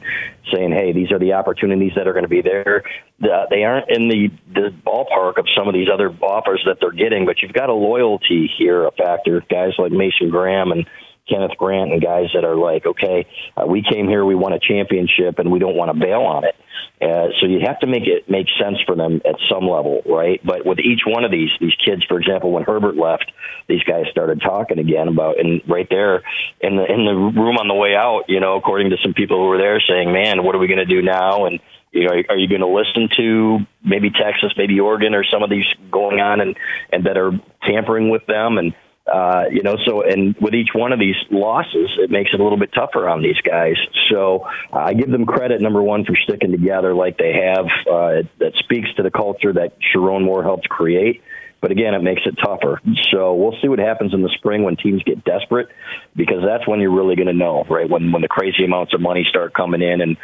saying, 0.53 0.71
"Hey, 0.71 0.91
these 0.91 1.11
are 1.11 1.19
the 1.19 1.33
opportunities 1.33 1.93
that 1.95 2.07
are 2.07 2.13
going 2.13 2.23
to 2.23 2.29
be 2.29 2.41
there. 2.41 2.83
They 3.19 3.63
aren't 3.63 3.89
in 3.89 4.09
the 4.09 4.29
the 4.53 4.73
ballpark 4.85 5.37
of 5.37 5.45
some 5.55 5.67
of 5.67 5.73
these 5.73 5.87
other 5.91 6.09
offers 6.21 6.61
that 6.65 6.77
they're 6.81 6.91
getting, 6.91 7.25
but 7.25 7.41
you've 7.41 7.53
got 7.53 7.69
a 7.69 7.73
loyalty 7.73 8.49
here, 8.57 8.85
a 8.85 8.91
factor. 8.91 9.43
Guys 9.49 9.73
like 9.77 9.91
Mason 9.91 10.29
Graham 10.29 10.71
and 10.71 10.85
Kenneth 11.29 11.57
Grant 11.57 11.91
and 11.91 12.01
guys 12.01 12.27
that 12.33 12.43
are 12.43 12.55
like, 12.55 12.85
okay, 12.85 13.27
uh, 13.55 13.65
we 13.65 13.83
came 13.83 14.07
here, 14.07 14.25
we 14.25 14.35
won 14.35 14.53
a 14.53 14.59
championship, 14.59 15.39
and 15.39 15.51
we 15.51 15.59
don't 15.59 15.75
want 15.75 15.93
to 15.93 15.99
bail 15.99 16.21
on 16.21 16.43
it. 16.43 16.55
Uh, 17.01 17.31
so 17.39 17.47
you 17.47 17.59
have 17.65 17.79
to 17.79 17.87
make 17.87 18.03
it 18.05 18.29
make 18.29 18.47
sense 18.61 18.77
for 18.85 18.93
them 18.93 19.21
at 19.25 19.35
some 19.49 19.63
level, 19.63 20.01
right? 20.05 20.41
But 20.43 20.65
with 20.65 20.79
each 20.79 21.01
one 21.05 21.23
of 21.23 21.31
these 21.31 21.49
these 21.61 21.75
kids, 21.75 22.03
for 22.09 22.19
example, 22.19 22.51
when 22.51 22.63
Herbert 22.63 22.97
left, 22.97 23.31
these 23.67 23.83
guys 23.83 24.05
started 24.11 24.41
talking 24.41 24.79
again 24.79 25.07
about, 25.07 25.39
and 25.39 25.61
right 25.65 25.87
there 25.89 26.23
in 26.59 26.75
the 26.75 26.83
in 26.83 27.05
the 27.05 27.15
room 27.15 27.55
on 27.55 27.69
the 27.69 27.73
way 27.73 27.95
out, 27.95 28.23
you 28.27 28.41
know, 28.41 28.57
according 28.57 28.89
to 28.89 28.97
some 29.01 29.13
people 29.13 29.37
who 29.37 29.47
were 29.47 29.57
there, 29.57 29.81
saying, 29.87 30.11
"Man, 30.11 30.43
what 30.43 30.55
are 30.55 30.59
we 30.59 30.67
going 30.67 30.85
to 30.85 30.85
do 30.85 31.01
now?" 31.01 31.45
and 31.45 31.61
you 31.91 32.05
know, 32.05 32.13
are 32.29 32.37
you 32.37 32.47
going 32.47 32.61
to 32.61 32.67
listen 32.67 33.09
to 33.17 33.59
maybe 33.83 34.11
Texas, 34.11 34.51
maybe 34.57 34.79
Oregon, 34.79 35.15
or 35.15 35.23
some 35.23 35.41
of 35.41 35.49
these 35.49 35.65
going 35.89 36.19
on 36.19 36.41
and 36.41 36.57
and 36.91 37.05
that 37.05 37.17
are 37.17 37.31
tampering 37.63 38.09
with 38.09 38.25
them 38.25 38.57
and 38.57 38.73
uh, 39.11 39.45
you 39.51 39.63
know, 39.63 39.77
so 39.85 40.01
and 40.03 40.35
with 40.39 40.53
each 40.53 40.69
one 40.73 40.91
of 40.93 40.99
these 40.99 41.15
losses, 41.31 41.89
it 41.97 42.09
makes 42.09 42.31
it 42.33 42.39
a 42.39 42.43
little 42.43 42.57
bit 42.57 42.71
tougher 42.73 43.07
on 43.07 43.21
these 43.21 43.39
guys. 43.41 43.75
So 44.09 44.47
uh, 44.71 44.77
I 44.77 44.93
give 44.93 45.09
them 45.09 45.25
credit, 45.25 45.61
number 45.61 45.81
one, 45.81 46.05
for 46.05 46.15
sticking 46.15 46.51
together 46.51 46.93
like 46.93 47.17
they 47.17 47.33
have. 47.33 47.65
Uh, 47.89 48.07
it, 48.19 48.27
that 48.39 48.53
speaks 48.55 48.89
to 48.95 49.03
the 49.03 49.11
culture 49.11 49.53
that 49.53 49.73
Sherrone 49.81 50.23
Moore 50.23 50.43
helped 50.43 50.69
create. 50.69 51.21
But 51.61 51.71
again, 51.71 51.93
it 51.93 52.01
makes 52.01 52.21
it 52.25 52.35
tougher. 52.43 52.81
So 53.11 53.33
we'll 53.33 53.57
see 53.61 53.67
what 53.67 53.79
happens 53.79 54.13
in 54.13 54.21
the 54.21 54.29
spring 54.37 54.63
when 54.63 54.77
teams 54.77 55.03
get 55.03 55.23
desperate, 55.25 55.67
because 56.15 56.41
that's 56.45 56.67
when 56.67 56.79
you're 56.79 56.95
really 56.95 57.15
going 57.15 57.27
to 57.27 57.33
know, 57.33 57.65
right? 57.69 57.89
When 57.89 58.11
when 58.11 58.21
the 58.21 58.27
crazy 58.29 58.63
amounts 58.63 58.93
of 58.93 59.01
money 59.01 59.25
start 59.29 59.53
coming 59.53 59.81
in, 59.81 60.01
and 60.01 60.17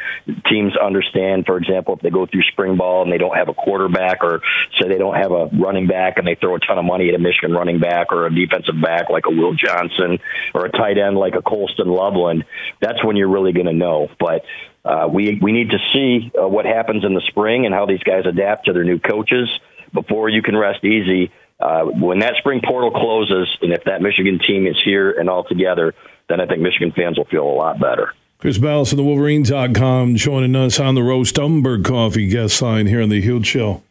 teams 0.50 0.78
understand, 0.78 1.46
for 1.46 1.58
example, 1.58 1.96
if 1.96 2.02
they 2.02 2.10
go 2.10 2.26
through 2.26 2.44
spring 2.52 2.78
ball 2.78 3.04
and 3.04 3.12
they 3.12 3.18
don't 3.18 3.36
have 3.36 3.50
a 3.50 3.54
quarterback, 3.54 4.24
or 4.24 4.42
say 4.80 4.88
they 4.88 4.98
don't 4.98 5.16
have 5.16 5.32
a 5.32 5.48
running 5.48 5.88
back 5.88 6.18
and 6.18 6.26
they 6.26 6.36
throw 6.36 6.56
a 6.56 6.60
ton 6.60 6.78
of 6.78 6.86
money 6.86 7.10
at 7.10 7.16
a 7.16 7.20
Michigan 7.20 7.52
running 7.52 7.80
back 7.80 8.12
or 8.12 8.26
a 8.28 8.34
defensive 8.34 8.82
back 8.82 9.10
like 9.10 9.26
a 9.26 9.32
Will 9.32 9.54
Johnson 9.54 10.20
or 10.54 10.66
a 10.66 10.72
tight 10.72 10.98
end 10.98 11.18
like 11.18 11.36
a 11.36 11.42
Colston 11.42 11.88
Loveland, 11.88 12.46
that's 12.80 13.04
when 13.04 13.16
you're 13.16 13.30
really 13.30 13.52
going 13.52 13.66
to 13.66 13.74
know. 13.74 14.10
But 14.20 14.46
uh, 14.86 15.08
we 15.12 15.40
we 15.42 15.52
need 15.52 15.72
to 15.72 15.80
see 15.94 16.32
uh, 16.40 16.48
what 16.48 16.66
happens 16.66 17.04
in 17.04 17.14
the 17.14 17.22
spring 17.28 17.66
and 17.66 17.74
how 17.74 17.86
these 17.86 18.04
guys 18.04 18.24
adapt 18.26 18.68
to 18.68 18.74
their 18.74 18.84
new 18.84 19.00
coaches 19.00 19.50
before 19.96 20.30
you 20.30 20.44
can 20.44 20.56
rest 20.56 20.84
easy. 20.84 21.32
Uh, 21.60 21.86
when 21.86 22.20
that 22.20 22.36
spring 22.38 22.62
portal 22.64 22.92
closes, 22.92 23.48
and 23.62 23.74
if 23.74 23.84
that 23.86 24.02
Michigan 24.02 24.40
team 24.46 24.68
is 24.68 24.80
here 24.86 25.12
and 25.12 25.30
all 25.30 25.44
together, 25.44 25.96
then 26.30 26.40
I 26.40 26.46
think 26.46 26.62
Michigan 26.62 26.92
fans 26.96 27.18
will 27.18 27.26
feel 27.26 27.44
a 27.44 27.56
lot 27.56 27.80
better. 27.80 28.14
Chris 28.38 28.58
Balas 28.58 28.92
of 28.92 28.98
the 28.98 29.04
Wolverines.com 29.04 30.16
joining 30.16 30.56
us 30.56 30.80
on 30.80 30.94
the 30.94 31.02
Roast 31.02 31.40
Umber 31.40 31.82
Coffee 31.82 32.28
guest 32.28 32.62
line 32.62 32.86
here 32.86 33.02
on 33.02 33.10
the 33.10 33.22
Huge 33.22 33.48
Show. 33.48 33.82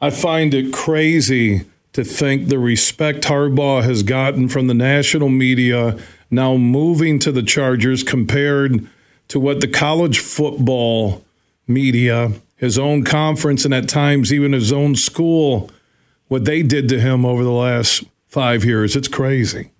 I 0.00 0.10
find 0.10 0.52
it 0.52 0.72
crazy 0.72 1.64
to 1.94 2.04
think 2.04 2.48
the 2.48 2.58
respect 2.58 3.24
Harbaugh 3.24 3.82
has 3.82 4.02
gotten 4.02 4.48
from 4.48 4.66
the 4.66 4.74
national 4.74 5.30
media 5.30 5.98
now 6.30 6.56
moving 6.56 7.18
to 7.20 7.32
the 7.32 7.42
Chargers 7.42 8.02
compared 8.02 8.86
to 9.28 9.40
what 9.40 9.60
the 9.60 9.68
college 9.68 10.18
football 10.18 11.24
media, 11.66 12.32
his 12.56 12.78
own 12.78 13.04
conference, 13.04 13.64
and 13.64 13.74
at 13.74 13.88
times 13.88 14.32
even 14.32 14.52
his 14.52 14.72
own 14.72 14.94
school, 14.96 15.70
what 16.28 16.44
they 16.44 16.62
did 16.62 16.88
to 16.88 17.00
him 17.00 17.24
over 17.24 17.44
the 17.44 17.50
last 17.50 18.04
five 18.28 18.64
years. 18.64 18.96
It's 18.96 19.08
crazy. 19.08 19.70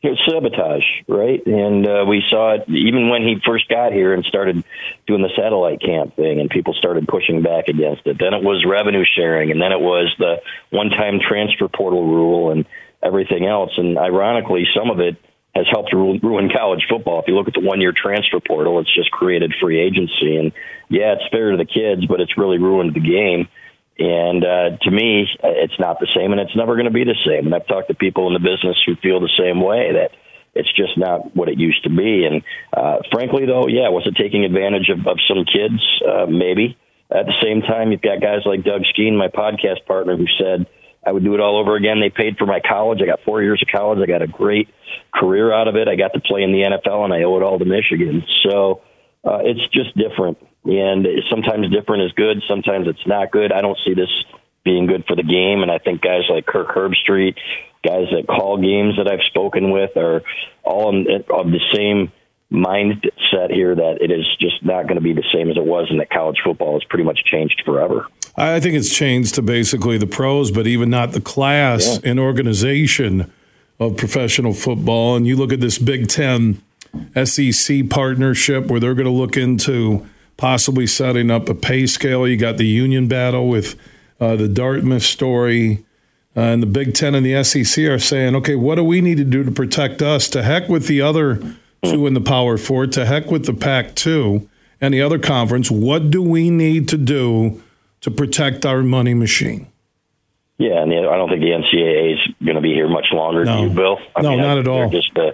It's 0.00 0.20
sabotage, 0.30 0.84
right? 1.08 1.44
And 1.44 1.86
uh, 1.86 2.04
we 2.08 2.22
saw 2.30 2.54
it 2.54 2.68
even 2.68 3.08
when 3.08 3.22
he 3.22 3.40
first 3.44 3.68
got 3.68 3.92
here 3.92 4.14
and 4.14 4.24
started 4.24 4.62
doing 5.08 5.22
the 5.22 5.30
satellite 5.34 5.80
camp 5.80 6.14
thing, 6.14 6.38
and 6.38 6.48
people 6.48 6.74
started 6.74 7.08
pushing 7.08 7.42
back 7.42 7.66
against 7.66 8.06
it. 8.06 8.16
Then 8.18 8.32
it 8.32 8.42
was 8.42 8.64
revenue 8.64 9.04
sharing, 9.04 9.50
and 9.50 9.60
then 9.60 9.72
it 9.72 9.80
was 9.80 10.14
the 10.18 10.40
one 10.70 10.90
time 10.90 11.18
transfer 11.18 11.66
portal 11.68 12.06
rule 12.06 12.52
and 12.52 12.64
everything 13.02 13.44
else. 13.44 13.72
And 13.76 13.98
ironically, 13.98 14.68
some 14.72 14.90
of 14.90 15.00
it 15.00 15.16
has 15.58 15.66
helped 15.70 15.92
ruin 15.92 16.50
college 16.54 16.86
football. 16.88 17.20
If 17.20 17.26
you 17.26 17.34
look 17.34 17.48
at 17.48 17.54
the 17.54 17.66
one 17.66 17.80
year 17.80 17.92
transfer 17.92 18.38
portal, 18.40 18.78
it's 18.78 18.94
just 18.94 19.10
created 19.10 19.52
free 19.60 19.80
agency. 19.80 20.36
And 20.36 20.52
yeah, 20.88 21.14
it's 21.18 21.28
fair 21.30 21.50
to 21.50 21.56
the 21.56 21.66
kids, 21.66 22.06
but 22.06 22.20
it's 22.20 22.38
really 22.38 22.58
ruined 22.58 22.94
the 22.94 23.00
game. 23.00 23.48
And 23.98 24.44
uh, 24.44 24.78
to 24.82 24.90
me, 24.90 25.26
it's 25.42 25.78
not 25.80 25.98
the 25.98 26.06
same, 26.14 26.30
and 26.30 26.40
it's 26.40 26.54
never 26.54 26.76
going 26.76 26.86
to 26.86 26.92
be 26.92 27.02
the 27.02 27.18
same. 27.26 27.46
And 27.46 27.54
I've 27.54 27.66
talked 27.66 27.88
to 27.88 27.94
people 27.94 28.28
in 28.28 28.34
the 28.34 28.38
business 28.38 28.78
who 28.86 28.94
feel 28.94 29.18
the 29.18 29.34
same 29.36 29.60
way 29.60 29.92
that 29.92 30.12
it's 30.54 30.72
just 30.72 30.96
not 30.96 31.34
what 31.34 31.48
it 31.48 31.58
used 31.58 31.82
to 31.82 31.90
be. 31.90 32.24
And 32.24 32.42
uh, 32.72 32.98
frankly, 33.10 33.44
though, 33.44 33.66
yeah, 33.66 33.88
was 33.90 34.06
it 34.06 34.14
taking 34.14 34.44
advantage 34.44 34.88
of, 34.88 35.04
of 35.06 35.18
some 35.26 35.44
kids? 35.44 35.82
Uh, 36.06 36.26
maybe. 36.26 36.78
At 37.10 37.26
the 37.26 37.34
same 37.42 37.62
time, 37.62 37.90
you've 37.90 38.02
got 38.02 38.20
guys 38.20 38.42
like 38.44 38.62
Doug 38.62 38.84
Skene, 38.92 39.16
my 39.16 39.28
podcast 39.28 39.84
partner, 39.86 40.16
who 40.16 40.26
said 40.38 40.66
I 41.08 41.12
would 41.12 41.24
do 41.24 41.32
it 41.32 41.40
all 41.40 41.58
over 41.58 41.74
again. 41.74 42.00
They 42.00 42.10
paid 42.10 42.36
for 42.36 42.44
my 42.44 42.60
college. 42.60 43.00
I 43.02 43.06
got 43.06 43.24
four 43.24 43.42
years 43.42 43.62
of 43.62 43.68
college. 43.68 43.98
I 44.02 44.06
got 44.06 44.20
a 44.20 44.26
great 44.26 44.68
career 45.14 45.50
out 45.50 45.66
of 45.66 45.74
it. 45.74 45.88
I 45.88 45.96
got 45.96 46.12
to 46.12 46.20
play 46.20 46.42
in 46.42 46.52
the 46.52 46.68
NFL, 46.68 47.04
and 47.04 47.14
I 47.14 47.22
owe 47.22 47.38
it 47.38 47.42
all 47.42 47.58
to 47.58 47.64
Michigan. 47.64 48.24
So 48.44 48.82
uh, 49.24 49.38
it's 49.40 49.66
just 49.72 49.96
different. 49.96 50.36
And 50.64 51.06
sometimes 51.30 51.70
different 51.70 52.02
is 52.02 52.12
good, 52.12 52.42
sometimes 52.46 52.88
it's 52.88 53.06
not 53.06 53.32
good. 53.32 53.52
I 53.52 53.62
don't 53.62 53.78
see 53.86 53.94
this 53.94 54.10
being 54.64 54.86
good 54.86 55.04
for 55.06 55.16
the 55.16 55.22
game. 55.22 55.62
And 55.62 55.70
I 55.70 55.78
think 55.78 56.02
guys 56.02 56.28
like 56.28 56.44
Kirk 56.44 56.68
Herbstreit, 56.68 57.36
guys 57.82 58.08
that 58.12 58.26
call 58.28 58.58
games 58.58 58.96
that 58.98 59.10
I've 59.10 59.24
spoken 59.24 59.70
with, 59.70 59.96
are 59.96 60.20
all 60.62 60.90
of 60.90 61.46
the 61.46 61.60
same 61.72 62.12
mindset 62.52 63.50
here 63.50 63.74
that 63.74 63.98
it 64.00 64.10
is 64.10 64.24
just 64.40 64.64
not 64.64 64.84
going 64.84 64.96
to 64.96 65.02
be 65.02 65.12
the 65.12 65.24
same 65.32 65.50
as 65.50 65.56
it 65.56 65.64
was, 65.64 65.88
and 65.90 66.00
that 66.00 66.10
college 66.10 66.38
football 66.44 66.74
has 66.74 66.84
pretty 66.84 67.04
much 67.04 67.20
changed 67.24 67.62
forever. 67.64 68.06
I 68.36 68.60
think 68.60 68.74
it's 68.74 68.94
changed 68.94 69.34
to 69.34 69.42
basically 69.42 69.98
the 69.98 70.06
pros, 70.06 70.50
but 70.50 70.66
even 70.66 70.90
not 70.90 71.12
the 71.12 71.20
class 71.20 71.98
yeah. 72.02 72.10
and 72.10 72.20
organization 72.20 73.30
of 73.80 73.96
professional 73.96 74.54
football. 74.54 75.16
And 75.16 75.26
you 75.26 75.36
look 75.36 75.52
at 75.52 75.60
this 75.60 75.78
Big 75.78 76.08
Ten 76.08 76.62
SEC 77.24 77.90
partnership 77.90 78.66
where 78.66 78.80
they're 78.80 78.94
going 78.94 79.06
to 79.06 79.12
look 79.12 79.36
into 79.36 80.06
possibly 80.36 80.86
setting 80.86 81.30
up 81.30 81.48
a 81.48 81.54
pay 81.54 81.86
scale. 81.86 82.26
You 82.26 82.36
got 82.36 82.56
the 82.56 82.66
union 82.66 83.08
battle 83.08 83.48
with 83.48 83.76
uh, 84.20 84.36
the 84.36 84.48
Dartmouth 84.48 85.02
story. 85.02 85.84
Uh, 86.36 86.40
and 86.40 86.62
the 86.62 86.66
Big 86.66 86.94
Ten 86.94 87.14
and 87.14 87.26
the 87.26 87.42
SEC 87.42 87.84
are 87.86 87.98
saying, 87.98 88.36
okay, 88.36 88.54
what 88.54 88.76
do 88.76 88.84
we 88.84 89.00
need 89.00 89.16
to 89.16 89.24
do 89.24 89.42
to 89.42 89.50
protect 89.50 90.00
us? 90.00 90.28
To 90.30 90.42
heck 90.42 90.68
with 90.68 90.86
the 90.86 91.00
other 91.00 91.40
two 91.84 92.06
in 92.06 92.14
the 92.14 92.20
Power 92.20 92.56
Four, 92.58 92.86
to 92.88 93.06
heck 93.06 93.30
with 93.30 93.46
the 93.46 93.54
Pac 93.54 93.94
2 93.94 94.48
and 94.80 94.94
the 94.94 95.02
other 95.02 95.18
conference. 95.18 95.70
What 95.70 96.10
do 96.10 96.22
we 96.22 96.50
need 96.50 96.88
to 96.88 96.96
do 96.96 97.62
to 98.00 98.10
protect 98.10 98.64
our 98.64 98.82
money 98.82 99.14
machine? 99.14 99.66
Yeah, 100.58 100.82
and 100.82 100.92
I 100.92 101.16
don't 101.16 101.28
think 101.28 101.40
the 101.40 101.50
NCAA 101.50 102.14
is 102.14 102.34
going 102.44 102.56
to 102.56 102.60
be 102.60 102.74
here 102.74 102.88
much 102.88 103.08
longer. 103.12 103.44
No, 103.44 103.64
you, 103.64 103.70
Bill? 103.70 103.98
I 104.16 104.22
no, 104.22 104.30
mean, 104.30 104.40
not 104.40 104.56
I, 104.56 104.60
at 104.60 104.68
all. 104.68 104.90
Just 104.90 105.16
uh, 105.16 105.30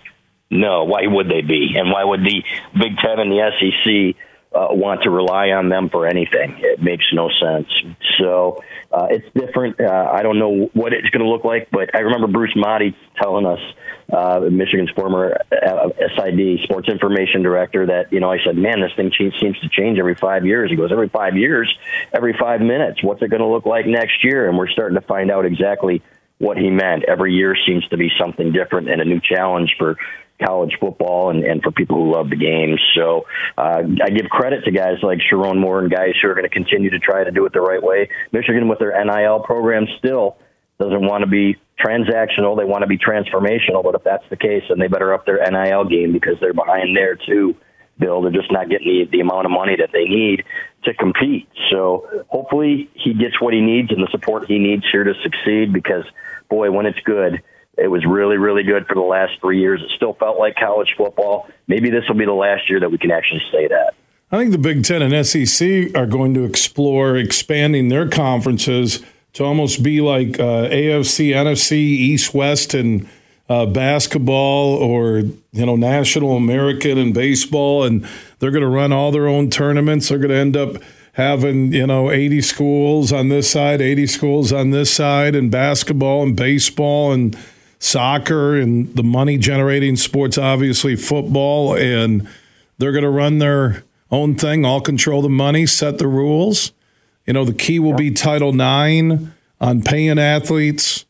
no. 0.51 0.85
Why 0.85 1.07
would 1.07 1.31
they 1.31 1.41
be? 1.41 1.75
And 1.77 1.91
why 1.91 2.05
would 2.05 2.21
the 2.21 2.43
Big 2.79 2.99
Ten 2.99 3.19
and 3.19 3.33
the 3.33 3.51
SEC 3.59 4.17
uh, 4.55 4.69
want 4.71 5.03
to 5.03 5.11
rely 5.11 5.49
on 5.49 5.69
them 5.69 5.91
for 5.91 6.07
anything. 6.07 6.57
It 6.61 6.83
makes 6.83 7.05
no 7.13 7.29
sense. 7.29 7.69
So 8.19 8.63
uh, 8.93 9.09
it's 9.11 9.27
different. 9.35 9.81
Uh, 9.81 10.11
I 10.13 10.23
don't 10.23 10.39
know 10.39 10.71
what 10.73 10.93
it's 10.93 11.09
going 11.11 11.25
to 11.25 11.29
look 11.29 11.45
like, 11.45 11.69
but 11.73 11.95
I 11.95 12.01
remember 12.01 12.29
Bruce 12.29 12.55
Madej 12.57 12.95
telling 13.21 13.47
us, 13.47 13.59
uh, 14.13 14.41
Michigan's 14.51 14.91
former 14.91 15.39
uh, 15.51 15.89
SID, 16.17 16.61
Sports 16.63 16.89
Information 16.89 17.43
Director, 17.43 17.87
that, 17.87 18.13
you 18.13 18.21
know, 18.21 18.31
I 18.31 18.39
said, 18.45 18.57
man, 18.57 18.81
this 18.81 18.93
thing 18.95 19.11
seems 19.19 19.59
to 19.61 19.69
change 19.69 19.99
every 19.99 20.15
five 20.15 20.45
years. 20.45 20.71
He 20.71 20.77
goes, 20.77 20.93
every 20.93 21.09
five 21.09 21.37
years, 21.37 21.75
every 22.13 22.37
five 22.39 22.61
minutes. 22.61 23.03
What's 23.03 23.23
it 23.23 23.29
going 23.29 23.43
to 23.43 23.49
look 23.49 23.67
like 23.67 23.87
next 23.87 24.23
year? 24.23 24.49
And 24.49 24.59
we're 24.59 24.69
starting 24.69 25.01
to 25.01 25.07
find 25.07 25.31
out 25.31 25.47
exactly 25.47 26.03
what 26.39 26.57
he 26.57 26.71
meant. 26.71 27.05
Every 27.05 27.33
year 27.33 27.57
seems 27.67 27.87
to 27.89 27.97
be 27.97 28.11
something 28.19 28.53
different 28.53 28.91
and 28.91 29.01
a 29.01 29.05
new 29.05 29.21
challenge 29.21 29.75
for 29.79 29.97
college 30.45 30.77
football 30.81 31.31
and, 31.31 31.45
and 31.45 31.63
for 31.63 31.71
people 31.71 31.97
who 31.97 32.13
love 32.13 32.29
the 32.29 32.37
game. 32.37 32.77
So 32.97 33.27
uh, 33.57 33.83
I 34.03 34.11
give 34.11 34.27
credit 34.31 34.65
to 34.65 34.73
guys 34.73 34.99
like 35.03 35.19
Sherrone 35.21 35.61
Moore 35.61 35.81
and 35.81 35.91
guys 35.91 36.15
who 36.21 36.29
are 36.29 36.35
going 36.35 36.49
to 36.49 36.55
continue 36.55 36.91
to 36.91 36.99
try 36.99 37.25
to 37.25 37.31
do 37.31 37.47
it 37.47 37.53
the 37.53 37.61
right 37.61 37.83
way. 37.83 38.11
Michigan, 38.33 38.69
with 38.69 38.81
their 38.81 38.93
NIL 39.05 39.41
program, 39.41 39.87
still 39.99 40.37
doesn't 40.81 41.07
want 41.07 41.23
to 41.23 41.31
be 41.31 41.57
transactional. 41.79 42.57
They 42.57 42.65
want 42.65 42.83
to 42.83 42.89
be 42.89 42.99
transformational. 42.99 43.83
But 43.83 43.95
if 43.95 44.05
that's 44.05 44.25
the 44.29 44.37
case, 44.37 44.65
then 44.69 44.79
they 44.79 44.89
better 44.89 45.15
up 45.15 45.25
their 45.25 45.39
NIL 45.39 45.85
game 45.85 46.13
because 46.13 46.35
they're 46.41 46.55
behind 46.55 46.97
there 46.97 47.17
too. 47.17 47.55
Bill, 47.99 48.23
they're 48.23 48.33
just 48.33 48.51
not 48.51 48.69
getting 48.69 48.87
the, 48.87 49.09
the 49.11 49.21
amount 49.21 49.47
of 49.47 49.53
money 49.53 49.77
that 49.77 49.91
they 49.93 50.05
need 50.05 50.45
to 50.85 50.95
compete. 50.95 51.49
So 51.71 52.25
hopefully 52.29 52.91
he 52.95 53.15
gets 53.15 53.41
what 53.41 53.55
he 53.55 53.61
needs 53.61 53.91
and 53.91 54.03
the 54.03 54.09
support 54.11 54.47
he 54.47 54.59
needs 54.59 54.85
here 54.91 55.05
to 55.05 55.15
succeed 55.23 55.73
because, 55.73 56.05
boy, 56.49 56.71
when 56.71 56.87
it's 56.87 56.99
good, 57.01 57.43
it 57.77 57.89
was 57.89 58.05
really, 58.07 58.37
really 58.37 58.63
good 58.63 58.87
for 58.87 58.95
the 58.95 59.01
last 59.01 59.41
three 59.41 59.61
years. 59.61 59.81
It 59.83 59.91
still 59.97 60.15
felt 60.15 60.39
like 60.39 60.57
college 60.57 60.95
football. 60.97 61.49
Maybe 61.67 61.91
this 61.91 62.05
will 62.09 62.17
be 62.17 62.25
the 62.25 62.33
last 62.33 62.69
year 62.69 62.81
that 62.81 62.91
we 62.91 62.99
can 62.99 63.11
actually 63.11 63.43
say 63.51 63.69
that. 63.69 63.95
I 64.31 64.39
think 64.39 64.53
the 64.53 64.59
Big 64.59 64.85
Ten 64.85 65.03
and 65.03 65.27
SEC 65.27 65.95
are 65.97 66.07
going 66.07 66.35
to 66.35 66.45
explore 66.45 67.17
expanding 67.17 67.89
their 67.89 68.09
conferences 68.09 69.01
to 69.35 69.45
almost 69.45 69.83
be 69.83 70.01
like 70.01 70.41
uh, 70.41 70.69
AFC, 70.69 71.31
NFC, 71.35 71.73
East, 71.73 72.35
West, 72.35 72.75
and 72.75 73.09
uh, 73.49 73.67
basketball, 73.67 74.75
or 74.75 75.19
you 75.19 75.67
know, 75.67 75.77
National 75.77 76.37
American 76.37 76.99
and 76.99 77.13
baseball, 77.13 77.85
and 77.85 78.07
they're 78.39 78.51
going 78.51 78.63
to 78.63 78.69
run 78.69 78.93
all 78.93 79.11
their 79.11 79.29
own 79.29 79.51
tournaments. 79.51 80.09
They're 80.09 80.19
going 80.19 80.31
to 80.31 80.37
end 80.37 80.57
up 80.57 80.83
having 81.13 81.73
you 81.73 81.87
know 81.87 82.11
80 82.11 82.41
schools 82.41 83.13
on 83.13 83.29
this 83.29 83.49
side 83.49 83.81
80 83.81 84.09
schools 84.09 84.53
on 84.53 84.71
this 84.71 84.93
side 84.93 85.37
and 85.37 85.49
basketball 85.49 86.25
and 86.25 86.37
baseball 86.37 87.13
and 87.13 87.39
soccer 87.85 88.57
and 88.57 88.95
the 88.97 89.03
money 89.03 89.37
generating 89.37 89.95
sports, 89.95 90.39
obviously 90.39 90.97
football, 90.97 91.77
and 91.77 92.27
they're 92.79 92.93
going 92.93 93.05
to 93.05 93.11
run 93.11 93.39
their 93.39 93.85
own 94.11 94.35
thing, 94.35 94.65
all 94.65 94.81
control 94.81 95.21
the 95.23 95.29
money, 95.29 95.67
set 95.67 95.99
the 95.99 96.09
rules. 96.09 96.73
You 97.27 97.35
know, 97.35 97.45
the 97.45 97.53
key 97.53 97.79
will 97.79 97.95
be 97.95 98.11
Title 98.11 98.51
IX 98.55 99.25
on 99.61 99.83
paying 99.83 100.19
athletes 100.19 101.05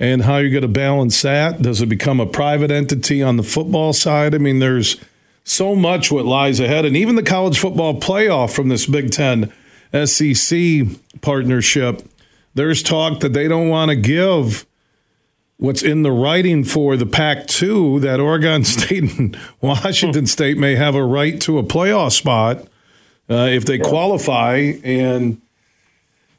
and 0.00 0.22
how 0.22 0.38
you're 0.38 0.50
going 0.50 0.62
to 0.62 0.68
balance 0.68 1.20
that. 1.22 1.60
Does 1.60 1.82
it 1.82 1.86
become 1.86 2.18
a 2.18 2.26
private 2.26 2.70
entity 2.70 3.22
on 3.22 3.36
the 3.36 3.42
football 3.42 3.92
side? 3.92 4.34
I 4.34 4.38
mean, 4.38 4.58
there's 4.58 4.96
so 5.44 5.76
much 5.76 6.10
what 6.10 6.24
lies 6.24 6.58
ahead. 6.58 6.86
And 6.86 6.96
even 6.96 7.16
the 7.16 7.22
college 7.22 7.58
football 7.58 8.00
playoff 8.00 8.52
from 8.54 8.70
this 8.70 8.86
Big 8.86 9.10
Ten 9.12 9.52
SEC 9.92 10.86
partnership, 11.20 12.02
there's 12.54 12.82
talk 12.82 13.20
that 13.20 13.34
they 13.34 13.46
don't 13.46 13.68
want 13.68 13.90
to 13.90 13.96
give 13.96 14.64
what's 15.58 15.82
in 15.82 16.02
the 16.02 16.10
writing 16.10 16.64
for 16.64 16.96
the 16.96 17.04
Pac 17.04 17.46
2 17.46 18.00
that 18.00 18.18
Oregon 18.18 18.64
State 18.64 19.18
and 19.18 19.38
Washington 19.60 20.26
State 20.26 20.56
may 20.56 20.76
have 20.76 20.94
a 20.94 21.04
right 21.04 21.38
to 21.42 21.58
a 21.58 21.62
playoff 21.62 22.12
spot 22.12 22.66
uh, 23.28 23.48
if 23.50 23.66
they 23.66 23.78
qualify. 23.78 24.72
And, 24.82 25.42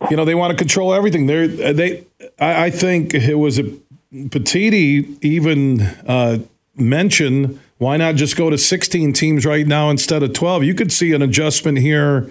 you 0.10 0.18
know, 0.18 0.26
they 0.26 0.36
want 0.36 0.52
to 0.52 0.58
control 0.58 0.94
everything. 0.94 1.28
They're, 1.28 1.48
they, 1.48 2.06
I, 2.40 2.66
I 2.66 2.70
think 2.70 3.14
it 3.14 3.36
was 3.36 3.60
a 3.60 3.64
Petitti 4.14 5.18
even 5.24 5.82
uh, 5.82 6.40
mentioned 6.76 7.60
why 7.78 7.98
not 7.98 8.16
just 8.16 8.36
go 8.36 8.50
to 8.50 8.58
16 8.58 9.14
teams 9.14 9.46
right 9.46 9.66
now 9.66 9.90
instead 9.90 10.22
of 10.22 10.34
12? 10.34 10.64
You 10.64 10.76
could 10.76 10.92
see 10.92 11.14
an 11.14 11.22
adjustment 11.22 11.80
here 11.80 12.30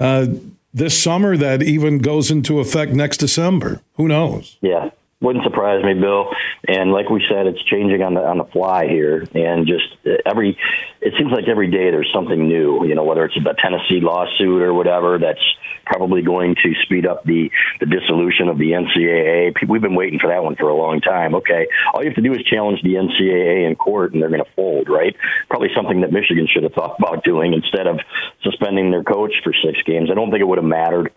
uh, 0.00 0.26
this 0.74 1.00
summer 1.00 1.36
that 1.36 1.62
even 1.62 1.98
goes 1.98 2.30
into 2.30 2.58
effect 2.58 2.92
next 2.92 3.18
December. 3.18 3.80
Who 3.94 4.08
knows? 4.08 4.56
Yeah 4.60 4.90
wouldn't 5.22 5.44
surprise 5.44 5.82
me, 5.84 5.94
Bill. 5.94 6.30
And 6.68 6.92
like 6.92 7.08
we 7.08 7.24
said, 7.30 7.46
it's 7.46 7.62
changing 7.64 8.02
on 8.02 8.14
the 8.14 8.20
on 8.20 8.38
the 8.38 8.44
fly 8.44 8.86
here, 8.86 9.26
and 9.34 9.66
just 9.66 9.86
uh, 10.04 10.18
every 10.26 10.58
it 11.00 11.14
seems 11.16 11.32
like 11.32 11.48
every 11.48 11.70
day 11.70 11.90
there's 11.90 12.10
something 12.12 12.48
new. 12.48 12.84
You 12.86 12.94
know, 12.94 13.04
whether 13.04 13.24
it's 13.24 13.34
the 13.34 13.54
Tennessee 13.58 14.00
lawsuit 14.00 14.60
or 14.62 14.74
whatever, 14.74 15.18
that's 15.18 15.42
probably 15.86 16.22
going 16.22 16.56
to 16.62 16.74
speed 16.82 17.06
up 17.06 17.24
the 17.24 17.50
the 17.80 17.86
dissolution 17.86 18.48
of 18.48 18.58
the 18.58 18.72
NCAA. 18.72 19.54
We've 19.68 19.80
been 19.80 19.94
waiting 19.94 20.18
for 20.18 20.28
that 20.28 20.42
one 20.42 20.56
for 20.56 20.68
a 20.68 20.76
long 20.76 21.00
time. 21.00 21.34
Okay, 21.36 21.68
all 21.94 22.02
you 22.02 22.10
have 22.10 22.16
to 22.16 22.22
do 22.22 22.34
is 22.34 22.42
challenge 22.42 22.82
the 22.82 22.94
NCAA 22.94 23.68
in 23.68 23.76
court, 23.76 24.12
and 24.12 24.20
they're 24.20 24.30
going 24.30 24.44
to 24.44 24.50
fold. 24.56 24.88
Right? 24.88 25.16
Probably 25.48 25.70
something 25.74 26.00
that 26.00 26.12
Michigan 26.12 26.48
should 26.52 26.64
have 26.64 26.72
thought 26.72 26.96
about 26.98 27.24
doing 27.24 27.54
instead 27.54 27.86
of 27.86 28.00
suspending 28.42 28.90
their 28.90 29.04
coach 29.04 29.32
for 29.44 29.54
six 29.64 29.78
games. 29.86 30.10
I 30.10 30.14
don't 30.14 30.30
think 30.30 30.40
it 30.40 30.48
would 30.48 30.58
have 30.58 30.66
mattered 30.66 31.12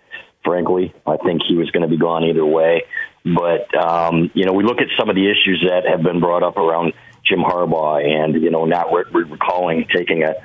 frankly. 0.45 0.93
I 1.05 1.17
think 1.17 1.41
he 1.47 1.55
was 1.55 1.69
going 1.71 1.83
to 1.83 1.89
be 1.89 1.97
gone 1.97 2.23
either 2.23 2.45
way. 2.45 2.83
But, 3.25 3.75
um, 3.75 4.29
you 4.35 4.45
know, 4.45 4.53
we 4.53 4.63
look 4.63 4.79
at 4.79 4.87
some 4.97 5.09
of 5.09 5.15
the 5.15 5.25
issues 5.29 5.65
that 5.67 5.89
have 5.89 6.03
been 6.03 6.19
brought 6.19 6.43
up 6.43 6.57
around 6.57 6.93
Jim 7.25 7.39
Harbaugh 7.39 8.05
and, 8.05 8.41
you 8.41 8.51
know, 8.51 8.65
not 8.65 8.93
re- 8.93 9.05
we're 9.11 9.25
recalling 9.25 9.87
taking 9.93 10.23
a, 10.23 10.35